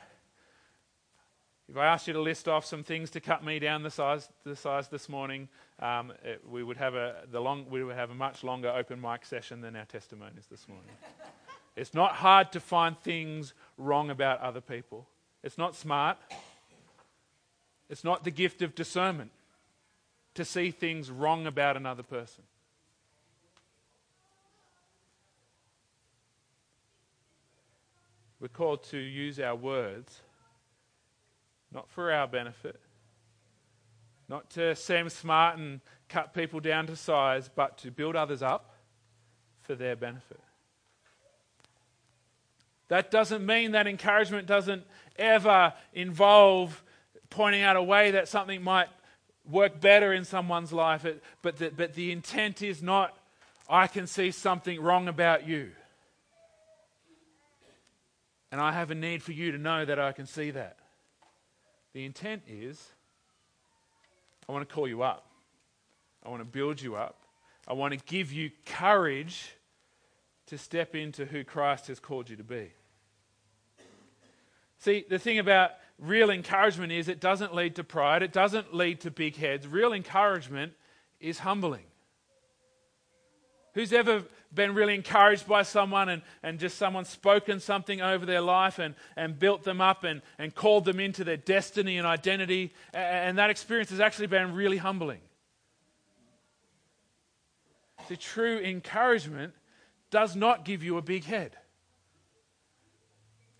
If 1.69 1.75
I 1.75 1.85
asked 1.85 2.07
you 2.07 2.13
to 2.13 2.21
list 2.21 2.47
off 2.47 2.65
some 2.65 2.83
things 2.83 3.09
to 3.11 3.19
cut 3.19 3.43
me 3.43 3.59
down 3.59 3.83
the 3.83 3.91
size, 3.91 4.29
the 4.45 4.55
size 4.55 4.87
this 4.87 5.09
morning, 5.09 5.49
um, 5.79 6.13
it, 6.23 6.41
we 6.49 6.63
would 6.63 6.77
have 6.77 6.95
a 6.95 7.23
the 7.29 7.41
long 7.41 7.69
we 7.69 7.83
would 7.83 7.95
have 7.95 8.09
a 8.09 8.15
much 8.15 8.43
longer 8.43 8.69
open 8.69 9.01
mic 9.01 9.25
session 9.25 9.59
than 9.59 9.75
our 9.75 9.85
testimonies 9.85 10.45
this 10.49 10.67
morning. 10.67 10.89
it's 11.75 11.93
not 11.93 12.13
hard 12.13 12.53
to 12.53 12.61
find 12.61 12.97
things 12.99 13.53
wrong 13.77 14.09
about 14.09 14.39
other 14.39 14.61
people. 14.61 15.07
It's 15.43 15.57
not 15.57 15.75
smart. 15.75 16.17
It's 17.89 18.03
not 18.03 18.23
the 18.23 18.31
gift 18.31 18.61
of 18.61 18.73
discernment 18.73 19.31
to 20.35 20.45
see 20.45 20.71
things 20.71 21.11
wrong 21.11 21.47
about 21.47 21.75
another 21.75 22.03
person. 22.03 22.43
We're 28.39 28.49
called 28.49 28.83
to 28.85 28.97
use 28.97 29.39
our 29.39 29.55
words 29.55 30.21
not 31.77 31.87
for 31.91 32.11
our 32.11 32.27
benefit, 32.27 32.79
not 34.27 34.49
to 34.49 34.75
seem 34.75 35.07
smart 35.09 35.59
and 35.59 35.79
cut 36.09 36.33
people 36.33 36.59
down 36.59 36.87
to 36.87 36.95
size, 36.95 37.51
but 37.53 37.77
to 37.77 37.91
build 37.91 38.15
others 38.15 38.41
up 38.41 38.73
for 39.61 39.75
their 39.75 39.95
benefit. 39.95 40.39
That 42.87 43.11
doesn't 43.11 43.45
mean 43.45 43.73
that 43.73 43.85
encouragement 43.85 44.47
doesn't 44.47 44.85
ever 45.17 45.71
involve 45.93 46.83
pointing 47.29 47.61
out 47.61 47.75
a 47.75 47.83
way 47.83 48.09
that 48.09 48.27
something 48.27 48.63
might 48.63 48.87
work 49.47 49.79
better 49.79 50.11
in 50.13 50.25
someone's 50.25 50.73
life, 50.73 51.05
but 51.43 51.57
the, 51.57 51.69
but 51.69 51.93
the 51.93 52.11
intent 52.11 52.63
is 52.63 52.81
not, 52.81 53.15
I 53.69 53.85
can 53.85 54.07
see 54.07 54.31
something 54.31 54.81
wrong 54.81 55.07
about 55.07 55.47
you. 55.47 55.73
And 58.51 58.59
I 58.59 58.71
have 58.71 58.89
a 58.89 58.95
need 58.95 59.21
for 59.21 59.31
you 59.31 59.51
to 59.51 59.59
know 59.59 59.85
that 59.85 59.99
I 59.99 60.11
can 60.11 60.25
see 60.25 60.49
that. 60.51 60.77
The 61.97 62.05
intent 62.05 62.43
is 62.47 62.91
I 64.47 64.51
want 64.51 64.69
to 64.69 64.71
call 64.71 64.87
you 64.87 65.01
up, 65.01 65.31
I 66.23 66.29
want 66.29 66.41
to 66.41 66.45
build 66.45 66.79
you 66.79 66.95
up, 66.95 67.17
I 67.67 67.73
want 67.73 67.91
to 67.95 67.99
give 68.05 68.31
you 68.31 68.51
courage 68.67 69.55
to 70.45 70.59
step 70.59 70.93
into 70.93 71.25
who 71.25 71.43
Christ 71.43 71.87
has 71.87 71.99
called 71.99 72.29
you 72.29 72.35
to 72.35 72.43
be. 72.43 72.71
See, 74.77 75.05
the 75.09 75.17
thing 75.17 75.39
about 75.39 75.71
real 75.97 76.29
encouragement 76.29 76.91
is 76.91 77.07
it 77.07 77.19
doesn't 77.19 77.55
lead 77.55 77.77
to 77.77 77.83
pride, 77.83 78.21
it 78.21 78.31
doesn't 78.31 78.75
lead 78.75 79.01
to 79.01 79.09
big 79.09 79.35
heads. 79.35 79.65
Real 79.65 79.91
encouragement 79.91 80.73
is 81.19 81.39
humbling. 81.39 81.85
Who's 83.77 83.93
ever 83.93 84.23
been 84.51 84.73
really 84.73 84.95
encouraged 84.95 85.47
by 85.47 85.61
someone 85.61 86.09
and, 86.09 86.23
and 86.41 86.57
just 86.57 86.79
someone 86.79 87.05
spoken 87.05 87.59
something 87.59 88.01
over 88.01 88.25
their 88.25 88.41
life 88.41 88.79
and, 88.79 88.95
and 89.15 89.37
built 89.37 89.63
them 89.63 89.81
up 89.81 90.03
and, 90.03 90.23
and 90.39 90.55
called 90.55 90.83
them 90.83 90.99
into 90.99 91.23
their 91.23 91.37
destiny 91.37 91.99
and 91.99 92.07
identity? 92.07 92.73
And 92.91 93.37
that 93.37 93.51
experience 93.51 93.91
has 93.91 93.99
actually 93.99 94.25
been 94.25 94.55
really 94.55 94.77
humbling. 94.77 95.19
See, 98.09 98.15
true 98.15 98.57
encouragement 98.57 99.53
does 100.09 100.35
not 100.35 100.65
give 100.65 100.81
you 100.81 100.97
a 100.97 101.03
big 101.03 101.25
head. 101.25 101.55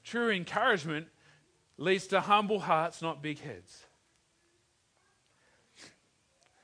True 0.03 0.31
encouragement 0.31 1.09
leads 1.77 2.07
to 2.07 2.21
humble 2.21 2.61
hearts, 2.61 3.03
not 3.03 3.21
big 3.21 3.39
heads. 3.39 3.85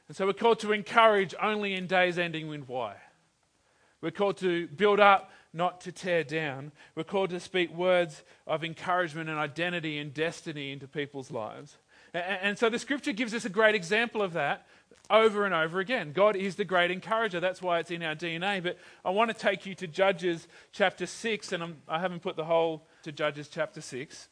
And 0.08 0.18
so 0.18 0.26
we're 0.26 0.34
called 0.34 0.60
to 0.62 0.72
encourage 0.72 1.36
only 1.39 1.76
in 1.76 1.86
days 1.86 2.18
ending 2.18 2.48
with 2.48 2.68
Y. 2.68 2.96
We're 4.04 4.12
called 4.12 4.36
to 4.39 4.68
build 4.68 5.00
up, 5.00 5.32
not 5.54 5.80
to 5.82 5.94
tear 5.94 6.26
down. 6.26 6.74
We're 6.94 7.06
called 7.06 7.30
to 7.30 7.39
speak 7.39 7.74
words 7.74 8.24
of 8.46 8.62
encouragement 8.62 9.30
and 9.30 9.39
identity 9.39 9.98
and 9.98 10.13
destiny 10.13 10.74
into 10.74 10.89
people's 10.89 11.32
lives. 11.32 11.78
And, 12.13 12.60
so 12.60 12.70
the 12.70 12.78
scripture 12.78 13.13
gives 13.13 13.34
us 13.34 13.46
a 13.46 13.50
great 13.50 13.76
example 13.76 14.22
of 14.22 14.34
that 14.34 14.68
over 15.10 15.46
and 15.46 15.56
over 15.56 15.80
again. 15.80 16.12
God 16.12 16.36
is 16.36 16.58
the 16.58 16.66
great 16.66 16.92
encourager. 16.92 17.39
That's 17.39 17.62
why 17.62 17.80
it's 17.80 17.92
in 17.92 18.04
our 18.04 18.13
DNA. 18.13 18.62
But 18.62 18.78
I 19.06 19.10
want 19.12 19.32
to 19.32 19.38
take 19.38 19.66
you 19.66 19.74
to 19.76 19.88
Judges 19.88 20.50
chapter 20.74 21.06
6, 21.06 21.54
and 21.54 21.63
I'm, 21.63 21.78
I 21.88 22.00
have 22.00 22.12
not 22.12 22.22
put 22.22 22.36
the 22.36 22.44
whole 22.44 22.86
to 23.04 23.13
Judges 23.13 23.48
chapter 23.48 23.80
6. 23.80 24.28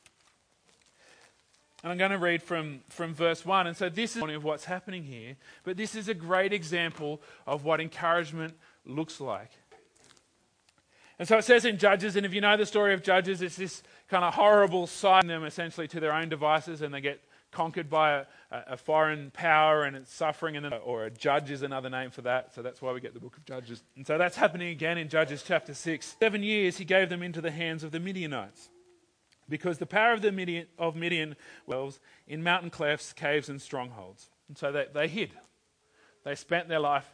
And 1.82 1.94
I'm 1.94 1.98
going 1.98 2.12
to 2.12 2.18
read 2.18 2.44
from, 2.44 2.82
from 2.90 3.14
verse 3.14 3.46
1. 3.46 3.68
And 3.68 3.78
so 3.78 3.88
this 3.88 4.18
is 4.18 4.22
of 4.22 4.44
what's 4.44 4.66
happening 4.66 5.04
here. 5.04 5.38
But 5.64 5.78
this 5.78 5.96
is 5.96 6.10
a 6.10 6.14
great 6.14 6.52
example 6.52 7.22
of 7.48 7.64
what 7.64 7.80
encouragement 7.80 8.54
looks 8.86 9.20
like. 9.20 9.52
And 11.22 11.28
so 11.28 11.38
it 11.38 11.44
says 11.44 11.66
in 11.66 11.78
Judges, 11.78 12.16
and 12.16 12.26
if 12.26 12.34
you 12.34 12.42
know 12.42 12.58
the 12.58 12.66
story 12.66 12.96
of 12.96 13.04
Judges, 13.04 13.44
it's 13.44 13.56
this 13.56 13.84
kind 14.10 14.26
of 14.26 14.34
horrible 14.34 14.88
side 14.88 15.28
them 15.28 15.44
essentially 15.44 15.88
to 15.90 16.00
their 16.00 16.14
own 16.14 16.30
devices, 16.30 16.82
and 16.82 16.92
they 16.92 17.00
get 17.00 17.22
conquered 17.52 17.92
by 17.92 18.14
a, 18.14 18.26
a, 18.50 18.76
foreign 18.76 19.30
power 19.30 19.84
and 19.84 19.96
it's 19.96 20.12
suffering, 20.12 20.56
and 20.56 20.66
then, 20.66 20.74
or 20.74 21.06
a 21.06 21.12
judge 21.12 21.52
is 21.52 21.62
another 21.62 21.92
name 21.92 22.10
for 22.10 22.24
that. 22.24 22.56
So 22.56 22.64
that's 22.64 22.82
why 22.82 22.92
we 22.92 23.02
get 23.02 23.14
the 23.14 23.20
book 23.20 23.38
of 23.38 23.46
Judges. 23.46 23.84
And 23.96 24.08
so 24.08 24.18
that's 24.18 24.36
happening 24.36 24.70
again 24.70 24.98
in 24.98 25.10
Judges 25.10 25.44
chapter 25.44 25.76
6. 25.76 26.16
Seven 26.20 26.42
years 26.42 26.78
he 26.78 26.86
gave 26.86 27.10
them 27.10 27.22
into 27.22 27.40
the 27.40 27.52
hands 27.52 27.84
of 27.84 27.92
the 27.92 28.00
Midianites. 28.00 28.72
Because 29.48 29.78
the 29.78 29.86
power 29.86 30.14
of, 30.14 30.24
the 30.24 30.32
Midian, 30.32 30.66
of 30.80 30.96
Midian 30.96 31.36
wells 31.68 32.00
in 32.26 32.42
mountain 32.42 32.72
clefts, 32.72 33.14
caves, 33.14 33.48
and 33.48 33.62
strongholds. 33.62 34.32
And 34.48 34.58
so 34.58 34.72
they, 34.72 34.88
they 34.92 35.08
hid. 35.08 35.34
They 36.24 36.34
spent 36.34 36.68
their 36.68 36.80
life. 36.80 37.06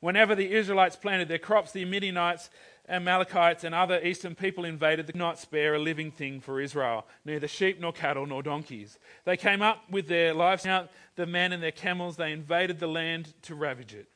Whenever 0.00 0.34
the 0.34 0.52
Israelites 0.52 0.96
planted 0.96 1.28
their 1.28 1.38
crops, 1.38 1.72
the 1.72 1.84
Midianites 1.84 2.50
Amalekites 2.88 3.64
and 3.64 3.74
other 3.74 4.00
eastern 4.02 4.34
people 4.34 4.64
invaded, 4.64 5.06
they 5.06 5.12
could 5.12 5.18
not 5.18 5.38
spare 5.38 5.74
a 5.74 5.78
living 5.78 6.10
thing 6.10 6.40
for 6.40 6.60
Israel, 6.60 7.06
neither 7.24 7.48
sheep 7.48 7.80
nor 7.80 7.92
cattle 7.92 8.26
nor 8.26 8.42
donkeys. 8.42 8.98
They 9.24 9.36
came 9.36 9.62
up 9.62 9.90
with 9.90 10.06
their 10.06 10.34
livestock, 10.34 10.90
the 11.16 11.26
men 11.26 11.52
and 11.52 11.62
their 11.62 11.72
camels. 11.72 12.16
They 12.16 12.32
invaded 12.32 12.78
the 12.78 12.86
land 12.86 13.32
to 13.42 13.54
ravage 13.54 13.94
it. 13.94 14.08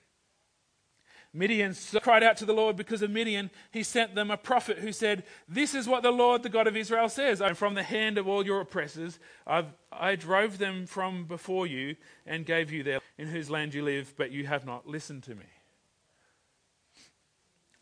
Midian 1.32 1.74
cried 2.02 2.22
out 2.22 2.38
to 2.38 2.46
the 2.46 2.54
Lord 2.54 2.76
because 2.76 3.02
of 3.02 3.10
Midian. 3.10 3.50
He 3.70 3.82
sent 3.82 4.14
them 4.14 4.30
a 4.30 4.36
prophet 4.36 4.78
who 4.78 4.92
said, 4.92 5.24
This 5.46 5.74
is 5.74 5.86
what 5.86 6.02
the 6.02 6.10
Lord, 6.10 6.42
the 6.42 6.48
God 6.48 6.66
of 6.66 6.76
Israel, 6.76 7.08
says. 7.08 7.42
From 7.54 7.74
the 7.74 7.82
hand 7.82 8.16
of 8.16 8.26
all 8.26 8.44
your 8.44 8.60
oppressors, 8.60 9.18
I've, 9.46 9.66
I 9.92 10.16
drove 10.16 10.58
them 10.58 10.86
from 10.86 11.26
before 11.26 11.66
you 11.66 11.96
and 12.26 12.46
gave 12.46 12.72
you 12.72 12.82
their 12.82 13.00
in 13.18 13.28
whose 13.28 13.50
land 13.50 13.74
you 13.74 13.84
live, 13.84 14.14
but 14.16 14.30
you 14.30 14.46
have 14.46 14.64
not 14.64 14.86
listened 14.86 15.22
to 15.24 15.34
me. 15.34 15.44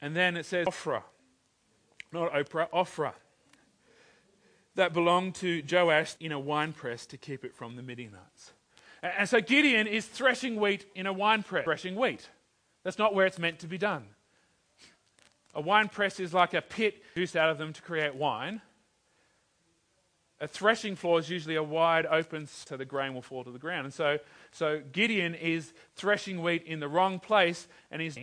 And 0.01 0.15
then 0.15 0.37
it 0.37 0.47
says 0.47 0.67
Ophrah, 0.67 1.03
not 2.13 2.33
Oprah, 2.33 2.69
Ophrah, 2.71 3.15
that 4.75 4.93
belonged 4.93 5.35
to 5.37 5.63
Joash 5.71 6.17
in 6.21 6.33
a 6.33 6.39
wine 6.39 6.73
press 6.73 7.07
to 7.07 7.17
keep 7.17 7.45
it 7.45 7.55
from 7.55 7.77
the 7.77 7.83
Midianites. 7.83 8.53
And 9.03 9.29
so 9.29 9.41
Gideon 9.41 9.87
is 9.87 10.07
threshing 10.07 10.57
wheat 10.57 10.87
in 10.95 11.07
a 11.07 11.13
wine 11.13 11.43
press. 11.43 11.65
threshing 11.65 11.97
wheat. 11.97 12.29
That's 12.83 12.99
not 12.99 13.15
where 13.15 13.27
it's 13.27 13.39
meant 13.39 13.61
to 13.61 13.67
be 13.67 13.79
done. 13.79 14.05
A 15.55 15.61
wine 15.61 15.89
press 15.89 16.21
is 16.21 16.35
like 16.35 16.55
a 16.55 16.61
pit 16.61 17.03
juice 17.15 17.35
out 17.35 17.51
of 17.51 17.59
them 17.59 17.73
to 17.73 17.83
create 17.83 18.15
wine. 18.15 18.61
A 20.39 20.47
threshing 20.47 20.97
floor 20.97 21.19
is 21.19 21.31
usually 21.31 21.55
a 21.55 21.63
wide 21.63 22.05
open 22.05 22.47
so 22.47 22.77
the 22.77 22.85
grain 22.85 23.15
will 23.15 23.23
fall 23.23 23.43
to 23.43 23.51
the 23.51 23.59
ground. 23.59 23.87
And 23.87 23.95
so, 23.95 24.19
so 24.53 24.83
Gideon 24.93 25.35
is 25.35 25.73
threshing 25.95 26.43
wheat 26.43 26.63
in 26.65 26.79
the 26.79 26.89
wrong 26.89 27.19
place 27.19 27.69
and 27.91 28.03
he's 28.03 28.19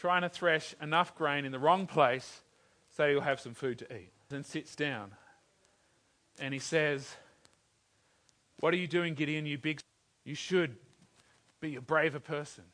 trying 0.00 0.22
to 0.22 0.30
thresh 0.30 0.74
enough 0.80 1.14
grain 1.14 1.44
in 1.44 1.52
the 1.52 1.58
wrong 1.58 1.86
place 1.86 2.40
so 2.96 3.06
he'll 3.08 3.20
have 3.20 3.38
some 3.38 3.52
food 3.52 3.78
to 3.78 3.94
eat. 3.94 4.10
Then 4.30 4.44
sits 4.44 4.74
down 4.74 5.12
and 6.40 6.54
he 6.54 6.60
says, 6.60 7.16
What 8.60 8.72
are 8.72 8.78
you 8.78 8.86
doing, 8.86 9.14
Gideon? 9.14 9.44
You 9.44 9.58
big. 9.58 9.80
You 10.24 10.34
should 10.34 10.76
be 11.60 11.76
a 11.76 11.80
braver 11.80 12.20
person. 12.20 12.64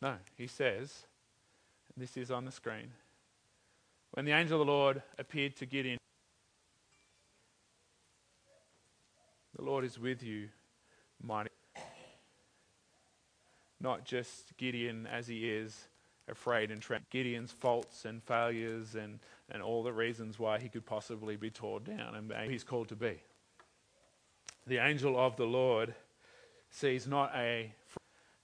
No, 0.00 0.14
he 0.36 0.46
says, 0.46 1.04
this 1.96 2.16
is 2.16 2.30
on 2.30 2.44
the 2.44 2.52
screen. 2.52 2.92
When 4.12 4.24
the 4.24 4.32
angel 4.32 4.60
of 4.60 4.66
the 4.66 4.72
Lord 4.72 5.02
appeared 5.18 5.56
to 5.56 5.66
Gideon, 5.66 5.98
the 9.56 9.64
Lord 9.64 9.84
is 9.84 9.98
with 9.98 10.22
you, 10.22 10.48
mighty 11.22 11.50
not 13.80 14.04
just 14.04 14.56
Gideon 14.56 15.06
as 15.06 15.26
he 15.26 15.48
is 15.50 15.88
afraid 16.28 16.70
and 16.70 16.80
trapped. 16.80 17.10
Gideon's 17.10 17.52
faults 17.52 18.04
and 18.04 18.22
failures 18.22 18.94
and, 18.94 19.18
and 19.50 19.62
all 19.62 19.82
the 19.82 19.92
reasons 19.92 20.38
why 20.38 20.58
he 20.58 20.68
could 20.68 20.86
possibly 20.86 21.36
be 21.36 21.50
torn 21.50 21.84
down 21.84 22.32
and 22.34 22.50
he's 22.50 22.64
called 22.64 22.88
to 22.88 22.96
be. 22.96 23.20
The 24.66 24.78
angel 24.78 25.18
of 25.18 25.36
the 25.36 25.44
Lord 25.44 25.94
sees 26.70 27.06
not 27.06 27.32
a. 27.34 27.72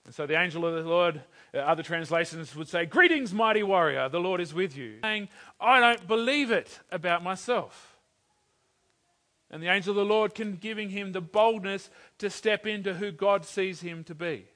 And 0.05 0.15
so 0.15 0.27
the 0.27 0.39
angel 0.39 0.67
of 0.67 0.75
the 0.75 0.89
Lord, 0.89 1.23
uh, 1.55 1.59
other 1.59 1.83
translations 1.83 2.55
would 2.55 2.69
say, 2.69 2.85
Greetings, 2.85 3.33
mighty 3.33 3.63
warrior, 3.63 4.09
the 4.09 4.21
Lord 4.21 4.41
is 4.41 4.53
with 4.53 4.77
you. 4.77 4.99
Saying, 5.03 5.29
I 5.61 5.81
don't 5.81 6.07
believe 6.07 6.51
it 6.51 6.81
about 6.93 7.23
myself. 7.23 7.97
And 9.51 9.63
the 9.63 9.69
angel 9.69 9.93
of 9.93 9.97
the 9.97 10.05
Lord 10.05 10.35
can 10.35 10.57
giving 10.57 10.91
him 10.91 11.13
the 11.13 11.21
boldness 11.21 11.91
to 12.19 12.31
step 12.31 12.67
into 12.67 12.95
who 12.95 13.11
God 13.11 13.45
sees 13.45 13.81
him 13.81 14.05
to 14.05 14.15
be 14.15 14.47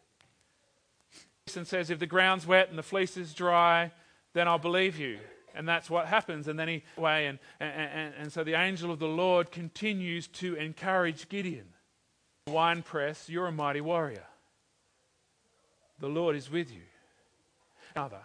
and 1.56 1.66
says, 1.66 1.90
If 1.90 1.98
the 1.98 2.06
ground's 2.06 2.46
wet 2.46 2.70
and 2.70 2.78
the 2.78 2.82
fleece 2.82 3.16
is 3.16 3.34
dry, 3.34 3.92
then 4.32 4.48
I'll 4.48 4.58
believe 4.58 4.98
you. 4.98 5.18
And 5.54 5.68
that's 5.68 5.88
what 5.90 6.06
happens. 6.06 6.48
And 6.48 6.58
then 6.58 6.68
he 6.68 6.84
way 6.96 7.26
and, 7.26 7.38
and, 7.60 7.72
and, 7.72 8.14
and 8.18 8.32
so 8.32 8.42
the 8.42 8.54
angel 8.54 8.90
of 8.90 8.98
the 8.98 9.06
Lord 9.06 9.52
continues 9.52 10.26
to 10.28 10.54
encourage 10.56 11.28
Gideon. 11.28 11.66
Wine 12.48 12.82
press, 12.82 13.28
you're 13.28 13.46
a 13.46 13.52
mighty 13.52 13.80
warrior. 13.80 14.24
The 16.00 16.08
Lord 16.08 16.34
is 16.34 16.50
with 16.50 16.72
you. 16.72 16.82
Another. 17.94 18.22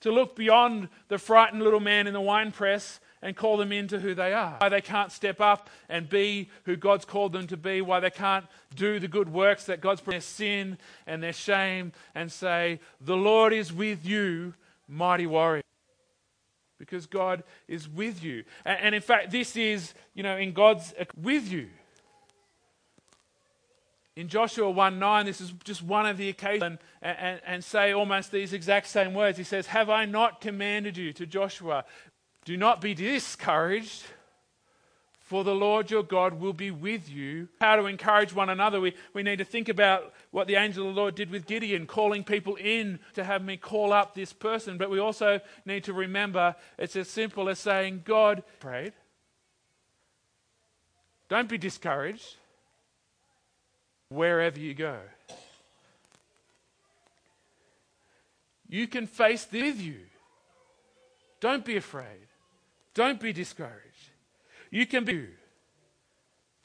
To 0.00 0.12
look 0.12 0.36
beyond 0.36 0.88
the 1.08 1.18
frightened 1.18 1.62
little 1.62 1.80
man 1.80 2.06
in 2.06 2.12
the 2.12 2.20
wine 2.20 2.52
press 2.52 3.00
and 3.22 3.36
call 3.36 3.56
them 3.56 3.72
into 3.72 3.98
who 3.98 4.14
they 4.14 4.32
are. 4.32 4.56
Why 4.60 4.68
they 4.68 4.80
can't 4.80 5.12
step 5.12 5.40
up 5.40 5.68
and 5.88 6.08
be 6.08 6.50
who 6.64 6.76
God's 6.76 7.04
called 7.04 7.32
them 7.32 7.46
to 7.48 7.56
be. 7.56 7.80
Why 7.80 8.00
they 8.00 8.10
can't 8.10 8.46
do 8.74 8.98
the 8.98 9.08
good 9.08 9.32
works 9.32 9.64
that 9.64 9.80
God's 9.80 10.00
put 10.00 10.12
their 10.12 10.20
sin 10.20 10.78
and 11.06 11.22
their 11.22 11.32
shame 11.32 11.92
and 12.14 12.30
say, 12.30 12.80
The 13.00 13.16
Lord 13.16 13.52
is 13.52 13.72
with 13.72 14.06
you, 14.06 14.54
mighty 14.86 15.26
warrior. 15.26 15.62
Because 16.78 17.06
God 17.06 17.42
is 17.66 17.88
with 17.88 18.22
you. 18.22 18.44
And, 18.64 18.78
and 18.80 18.94
in 18.94 19.02
fact, 19.02 19.30
this 19.30 19.56
is, 19.56 19.94
you 20.14 20.22
know, 20.22 20.36
in 20.36 20.52
God's 20.52 20.94
with 21.20 21.50
you. 21.50 21.68
In 24.14 24.26
Joshua 24.28 24.68
1 24.68 24.98
9, 24.98 25.26
this 25.26 25.40
is 25.40 25.52
just 25.62 25.80
one 25.80 26.04
of 26.04 26.16
the 26.16 26.28
occasions, 26.28 26.62
and, 26.62 26.78
and, 27.18 27.40
and 27.46 27.64
say 27.64 27.92
almost 27.92 28.32
these 28.32 28.52
exact 28.52 28.88
same 28.88 29.14
words. 29.14 29.38
He 29.38 29.44
says, 29.44 29.68
Have 29.68 29.90
I 29.90 30.06
not 30.06 30.40
commanded 30.40 30.96
you 30.96 31.12
to 31.12 31.24
Joshua? 31.24 31.84
Do 32.48 32.56
not 32.56 32.80
be 32.80 32.94
discouraged, 32.94 34.04
for 35.20 35.44
the 35.44 35.54
Lord 35.54 35.90
your 35.90 36.02
God 36.02 36.40
will 36.40 36.54
be 36.54 36.70
with 36.70 37.06
you. 37.06 37.46
How 37.60 37.76
to 37.76 37.84
encourage 37.84 38.34
one 38.34 38.48
another. 38.48 38.80
We, 38.80 38.94
we 39.12 39.22
need 39.22 39.36
to 39.36 39.44
think 39.44 39.68
about 39.68 40.14
what 40.30 40.46
the 40.46 40.54
angel 40.54 40.88
of 40.88 40.94
the 40.94 40.98
Lord 40.98 41.14
did 41.14 41.30
with 41.30 41.44
Gideon, 41.44 41.86
calling 41.86 42.24
people 42.24 42.54
in 42.54 43.00
to 43.16 43.22
have 43.22 43.44
me 43.44 43.58
call 43.58 43.92
up 43.92 44.14
this 44.14 44.32
person. 44.32 44.78
But 44.78 44.88
we 44.88 44.98
also 44.98 45.42
need 45.66 45.84
to 45.84 45.92
remember 45.92 46.56
it's 46.78 46.96
as 46.96 47.10
simple 47.10 47.50
as 47.50 47.58
saying, 47.58 48.04
God 48.06 48.42
prayed. 48.60 48.94
Don't 51.28 51.50
be 51.50 51.58
discouraged 51.58 52.36
wherever 54.08 54.58
you 54.58 54.72
go. 54.72 54.96
You 58.70 58.86
can 58.86 59.06
face 59.06 59.44
this 59.44 59.74
with 59.74 59.82
you. 59.82 60.00
Don't 61.40 61.62
be 61.62 61.76
afraid. 61.76 62.27
Don't 62.98 63.20
be 63.20 63.32
discouraged. 63.32 64.10
You 64.72 64.84
can 64.84 65.04
be. 65.04 65.28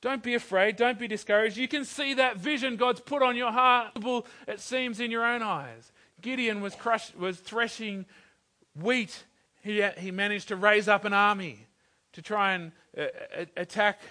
Don't 0.02 0.24
be 0.24 0.34
afraid. 0.34 0.78
Don't 0.78 0.98
be 0.98 1.08
discouraged. 1.08 1.58
You 1.58 1.68
can 1.68 1.86
see 1.86 2.16
that 2.16 2.38
vision 2.38 2.76
God's 2.76 3.02
put 3.02 3.22
on 3.22 3.36
your 3.36 3.52
heart. 3.52 3.92
It 4.48 4.60
seems 4.60 5.00
in 5.00 5.12
your 5.12 5.24
own 5.24 5.44
eyes. 5.44 5.92
Gideon 6.22 6.60
was, 6.60 6.74
crushed, 6.74 7.16
was 7.16 7.38
threshing 7.38 8.08
wheat. 8.74 9.26
He, 9.62 9.88
he 10.00 10.10
managed 10.10 10.48
to 10.48 10.56
raise 10.56 10.88
up 10.88 11.06
an 11.06 11.14
army 11.14 11.68
to 12.14 12.24
try 12.24 12.54
and 12.54 12.72
uh, 12.98 13.06
attack 13.56 14.02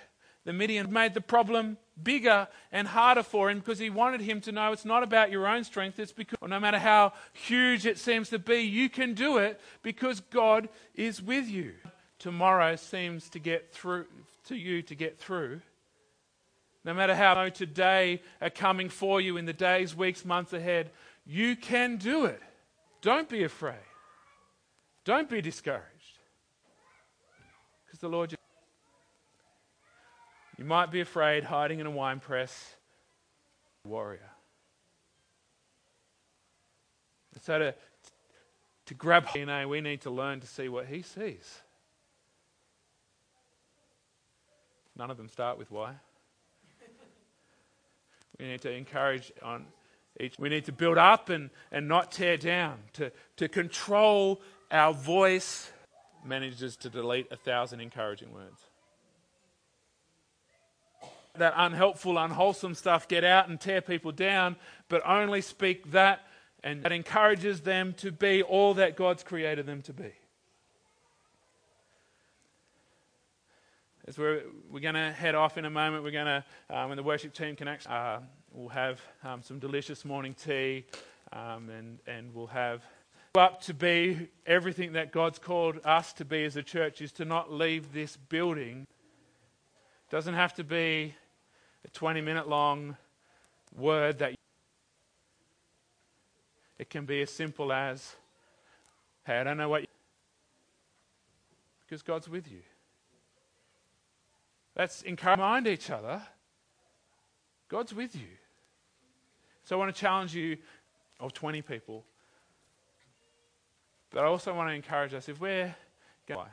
the 0.45 0.53
Midian. 0.53 0.93
Made 0.93 1.15
the 1.15 1.21
problem 1.21 1.77
bigger 2.01 2.47
and 2.71 2.87
harder 2.87 3.25
for 3.25 3.51
him 3.51 3.59
because 3.59 3.81
he 3.81 3.91
wanted 3.91 4.21
him 4.21 4.41
to 4.43 4.53
know 4.53 4.71
it's 4.71 4.85
not 4.85 5.03
about 5.03 5.33
your 5.33 5.49
own 5.49 5.65
strength. 5.65 5.99
It's 5.99 6.13
because 6.13 6.39
no 6.41 6.61
matter 6.61 6.79
how 6.79 7.15
huge 7.33 7.85
it 7.85 7.99
seems 7.99 8.29
to 8.29 8.39
be, 8.39 8.59
you 8.59 8.89
can 8.89 9.13
do 9.13 9.39
it 9.39 9.61
because 9.83 10.21
God 10.21 10.69
is 10.95 11.21
with 11.21 11.49
you. 11.49 11.73
Tomorrow 12.23 12.77
seems 12.77 13.29
to 13.31 13.41
get 13.41 13.73
through 13.73 14.07
to 14.45 14.55
you 14.55 14.81
to 14.83 14.95
get 14.95 15.19
through. 15.19 15.61
No 16.85 16.95
matter 16.95 17.17
how 17.17 17.49
today 17.49 18.23
are 18.41 18.49
coming 18.49 18.89
for 18.89 19.21
you 19.21 19.37
in 19.37 19.45
the 19.45 19.53
days, 19.53 19.97
weeks, 19.97 20.25
months 20.25 20.53
ahead, 20.53 20.93
you 21.27 21.57
can 21.57 21.97
do 21.97 22.27
it. 22.27 22.41
Don't 23.01 23.29
be 23.29 23.43
afraid. 23.43 23.75
Don't 25.05 25.29
be 25.29 25.41
discouraged. 25.41 26.19
Because 27.85 27.99
the 27.99 28.09
Lord 28.09 28.37
you 30.57 30.65
might 30.65 30.93
be 30.93 31.01
afraid 31.01 31.43
hiding 31.43 31.81
in 31.81 31.87
a 31.87 31.91
wine 31.91 32.21
press, 32.21 32.77
warrior. 33.85 34.31
So 37.41 37.59
to, 37.59 37.75
to 38.87 38.95
grab 38.95 39.27
DNA, 39.27 39.69
we 39.69 39.81
need 39.81 40.03
to 40.03 40.11
learn 40.11 40.39
to 40.39 40.47
see 40.47 40.69
what 40.69 40.87
he 40.87 41.03
sees. 41.03 41.63
None 44.97 45.11
of 45.11 45.17
them 45.17 45.29
start 45.29 45.59
with 45.59 45.71
why. 45.71 45.95
We 48.39 48.47
need 48.47 48.61
to 48.63 48.71
encourage 48.71 49.33
on 49.43 49.67
each. 50.19 50.39
We 50.39 50.49
need 50.49 50.65
to 50.67 50.73
build 50.73 50.99
up 50.99 51.29
and, 51.29 51.51
and 51.71 51.87
not 51.89 52.13
tear 52.13 52.37
down, 52.37 52.79
to, 52.95 53.13
to 53.37 53.49
control 53.49 54.41
our 54.71 54.93
voice. 54.93 55.71
Manages 56.25 56.77
to 56.79 56.91
delete 56.91 57.31
a 57.33 57.37
thousand 57.37 57.81
encouraging 57.81 58.33
words 58.33 58.67
that 61.39 61.55
unhelpful, 61.57 62.19
unwholesome 62.19 62.75
stuff 62.75 63.09
get 63.09 63.25
out 63.25 63.49
and 63.49 63.61
tear 63.61 63.81
people 63.81 64.13
down, 64.13 64.57
but 64.89 65.03
only 65.07 65.41
speak 65.41 65.91
that 65.93 66.21
and 66.65 66.83
that 66.85 66.93
encourages 66.93 67.63
them 67.63 67.93
to 67.95 68.13
be 68.13 68.43
all 68.43 68.75
that 68.75 68.97
God's 68.97 69.25
created 69.25 69.67
them 69.67 69.83
to 69.83 69.93
be. 69.93 70.13
As 74.13 74.19
we're, 74.19 74.43
we're 74.71 74.81
going 74.81 74.95
to 74.95 75.11
head 75.11 75.35
off 75.35 75.57
in 75.57 75.65
a 75.65 75.71
moment, 75.71 76.05
we're 76.05 76.11
going 76.11 76.27
to, 76.27 76.45
um, 76.69 76.91
when 76.91 76.99
the 76.99 77.03
worship 77.03 77.33
team 77.33 77.57
can 77.57 77.67
actually, 77.67 77.95
uh, 77.95 78.19
we'll 78.53 78.69
have 78.69 79.01
um, 79.25 79.41
some 79.43 79.59
delicious 79.59 80.05
morning 80.05 80.35
tea 80.35 80.85
um, 81.33 81.71
and, 81.71 81.99
and 82.07 82.35
we'll 82.35 82.47
have 82.49 82.85
up 83.35 83.63
to 83.63 83.73
be 83.73 84.29
everything 84.45 84.93
that 84.93 85.13
God's 85.13 85.39
called 85.39 85.81
us 85.83 86.13
to 86.13 86.27
be 86.27 86.45
as 86.45 86.57
a 86.57 86.63
church 86.63 87.01
is 87.01 87.11
to 87.13 87.25
not 87.25 87.51
leave 87.51 87.95
this 87.95 88.19
building. 88.19 88.87
Doesn't 90.11 90.35
have 90.35 90.53
to 90.57 90.65
be 90.65 91.15
a 91.83 91.89
20 91.89 92.21
minute 92.21 92.47
long 92.47 92.99
word 93.75 94.19
that 94.19 94.35
it 96.79 96.91
can 96.91 97.07
be 97.07 97.23
as 97.23 97.31
simple 97.31 97.73
as, 97.73 98.15
hey, 99.25 99.39
I 99.39 99.45
don't 99.45 99.57
know 99.57 99.71
what. 99.71 99.87
Because 101.87 102.03
God's 102.03 102.29
with 102.29 102.53
you. 102.53 102.61
Let's 104.77 105.03
encourage, 105.03 105.39
remind 105.39 105.67
each 105.67 105.91
other 105.91 106.23
God's 107.69 107.95
with 107.95 108.15
you. 108.15 108.29
So 109.65 109.77
I 109.77 109.79
want 109.79 109.95
to 109.95 110.01
challenge 110.01 110.35
you, 110.35 110.59
of 111.21 111.33
20 111.33 111.63
people, 111.63 112.05
but 114.11 114.25
I 114.25 114.27
also 114.27 114.53
want 114.55 114.69
to 114.69 114.75
encourage 114.75 115.15
us 115.15 115.29
if 115.29 115.41
we're 115.41 115.75
going, 116.27 116.49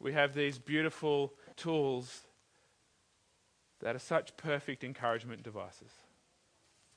we 0.00 0.12
have 0.12 0.32
these 0.32 0.58
beautiful 0.58 1.32
tools 1.56 2.22
that 3.80 3.96
are 3.96 4.00
such 4.00 4.36
perfect 4.36 4.84
encouragement 4.84 5.42
devices. 5.42 5.90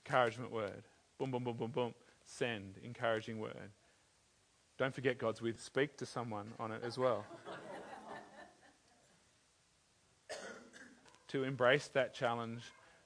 Encouragement 0.05 0.51
word. 0.51 0.83
Boom, 1.17 1.31
boom, 1.31 1.43
boom, 1.43 1.57
boom, 1.57 1.71
boom. 1.71 1.93
Send. 2.25 2.75
Encouraging 2.83 3.39
word. 3.39 3.71
Don't 4.77 4.93
forget 4.93 5.17
God's 5.17 5.41
with. 5.41 5.61
Speak 5.61 5.97
to 5.97 6.05
someone 6.05 6.53
on 6.59 6.71
it 6.71 6.81
as 6.83 6.97
well. 6.97 7.25
To 11.31 11.43
embrace 11.43 11.87
that 11.89 12.13
challenge, 12.13 12.61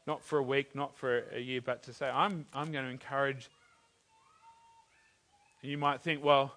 not 0.07 0.23
for 0.23 0.39
a 0.39 0.43
week, 0.43 0.75
not 0.75 0.95
for 0.95 1.23
a 1.33 1.39
year, 1.39 1.61
but 1.61 1.83
to 1.83 1.93
say, 1.93 2.07
I'm, 2.07 2.45
I'm 2.53 2.71
going 2.71 2.85
to 2.85 2.91
encourage. 2.91 3.49
And 5.61 5.71
You 5.71 5.77
might 5.77 6.01
think, 6.01 6.23
well, 6.23 6.55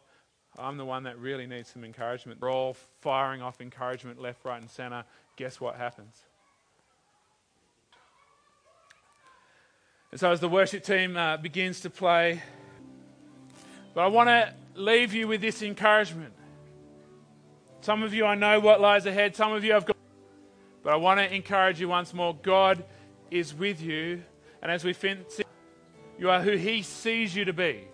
I'm 0.58 0.76
the 0.76 0.84
one 0.84 1.04
that 1.04 1.18
really 1.18 1.46
needs 1.46 1.68
some 1.68 1.84
encouragement. 1.84 2.40
We're 2.40 2.50
all 2.50 2.76
firing 3.00 3.42
off 3.42 3.60
encouragement 3.60 4.20
left, 4.20 4.44
right, 4.44 4.60
and 4.60 4.70
center. 4.70 5.04
Guess 5.36 5.60
what 5.60 5.76
happens? 5.76 6.14
And 10.10 10.18
so, 10.18 10.32
as 10.32 10.40
the 10.40 10.48
worship 10.48 10.82
team 10.84 11.16
uh, 11.16 11.36
begins 11.36 11.80
to 11.80 11.90
play, 11.90 12.42
but 13.94 14.00
I 14.00 14.06
want 14.06 14.28
to 14.28 14.54
leave 14.74 15.12
you 15.12 15.28
with 15.28 15.42
this 15.42 15.62
encouragement. 15.62 16.32
Some 17.82 18.02
of 18.02 18.14
you, 18.14 18.24
I 18.24 18.34
know 18.34 18.58
what 18.58 18.80
lies 18.80 19.04
ahead. 19.04 19.36
Some 19.36 19.52
of 19.52 19.64
you, 19.64 19.76
I've 19.76 19.84
got. 19.84 19.97
But 20.88 20.94
I 20.94 20.96
want 20.96 21.20
to 21.20 21.34
encourage 21.34 21.78
you 21.82 21.88
once 21.90 22.14
more 22.14 22.34
God 22.34 22.82
is 23.30 23.54
with 23.54 23.82
you. 23.82 24.22
And 24.62 24.72
as 24.72 24.84
we 24.84 24.94
fin- 24.94 25.26
you 26.18 26.30
are 26.30 26.40
who 26.40 26.56
He 26.56 26.80
sees 26.80 27.36
you 27.36 27.44
to 27.44 27.52
be. 27.52 27.86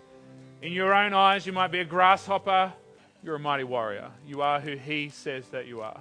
In 0.62 0.72
your 0.72 0.94
own 0.94 1.12
eyes, 1.12 1.44
you 1.44 1.52
might 1.52 1.72
be 1.72 1.80
a 1.80 1.84
grasshopper. 1.84 2.72
You're 3.20 3.34
a 3.34 3.40
mighty 3.40 3.64
warrior. 3.64 4.12
You 4.24 4.42
are 4.42 4.60
who 4.60 4.76
He 4.76 5.08
says 5.08 5.48
that 5.48 5.66
you 5.66 5.80
are. 5.80 6.00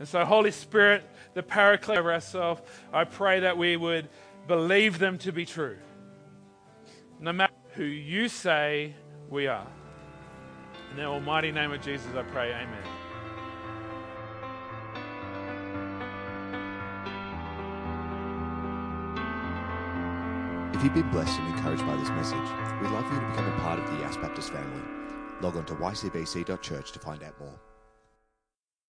And 0.00 0.08
so, 0.08 0.24
Holy 0.24 0.50
Spirit, 0.50 1.08
the 1.34 1.44
paraclete 1.44 1.98
of 1.98 2.06
ourselves, 2.06 2.60
I 2.92 3.04
pray 3.04 3.38
that 3.38 3.56
we 3.56 3.76
would 3.76 4.08
believe 4.48 4.98
them 4.98 5.18
to 5.18 5.30
be 5.30 5.46
true. 5.46 5.78
No 7.20 7.32
matter 7.32 7.52
who 7.74 7.84
you 7.84 8.28
say 8.28 8.96
we 9.30 9.46
are. 9.46 9.68
In 10.90 10.96
the 10.96 11.04
almighty 11.04 11.52
name 11.52 11.70
of 11.70 11.80
Jesus, 11.82 12.08
I 12.16 12.24
pray, 12.24 12.52
Amen. 12.52 13.01
If 20.82 20.86
you've 20.86 20.94
been 20.94 21.10
blessed 21.12 21.38
and 21.38 21.54
encouraged 21.54 21.86
by 21.86 21.94
this 21.94 22.08
message, 22.08 22.36
we'd 22.80 22.90
love 22.90 23.06
for 23.06 23.14
you 23.14 23.20
to 23.20 23.26
become 23.28 23.46
a 23.46 23.60
part 23.60 23.78
of 23.78 23.86
the 23.86 23.98
Yass 23.98 24.16
Baptist 24.16 24.50
family. 24.50 24.82
Log 25.40 25.56
on 25.56 25.64
to 25.66 25.76
ycbc.church 25.76 26.90
to 26.90 26.98
find 26.98 27.22
out 27.22 27.38
more. 27.38 27.54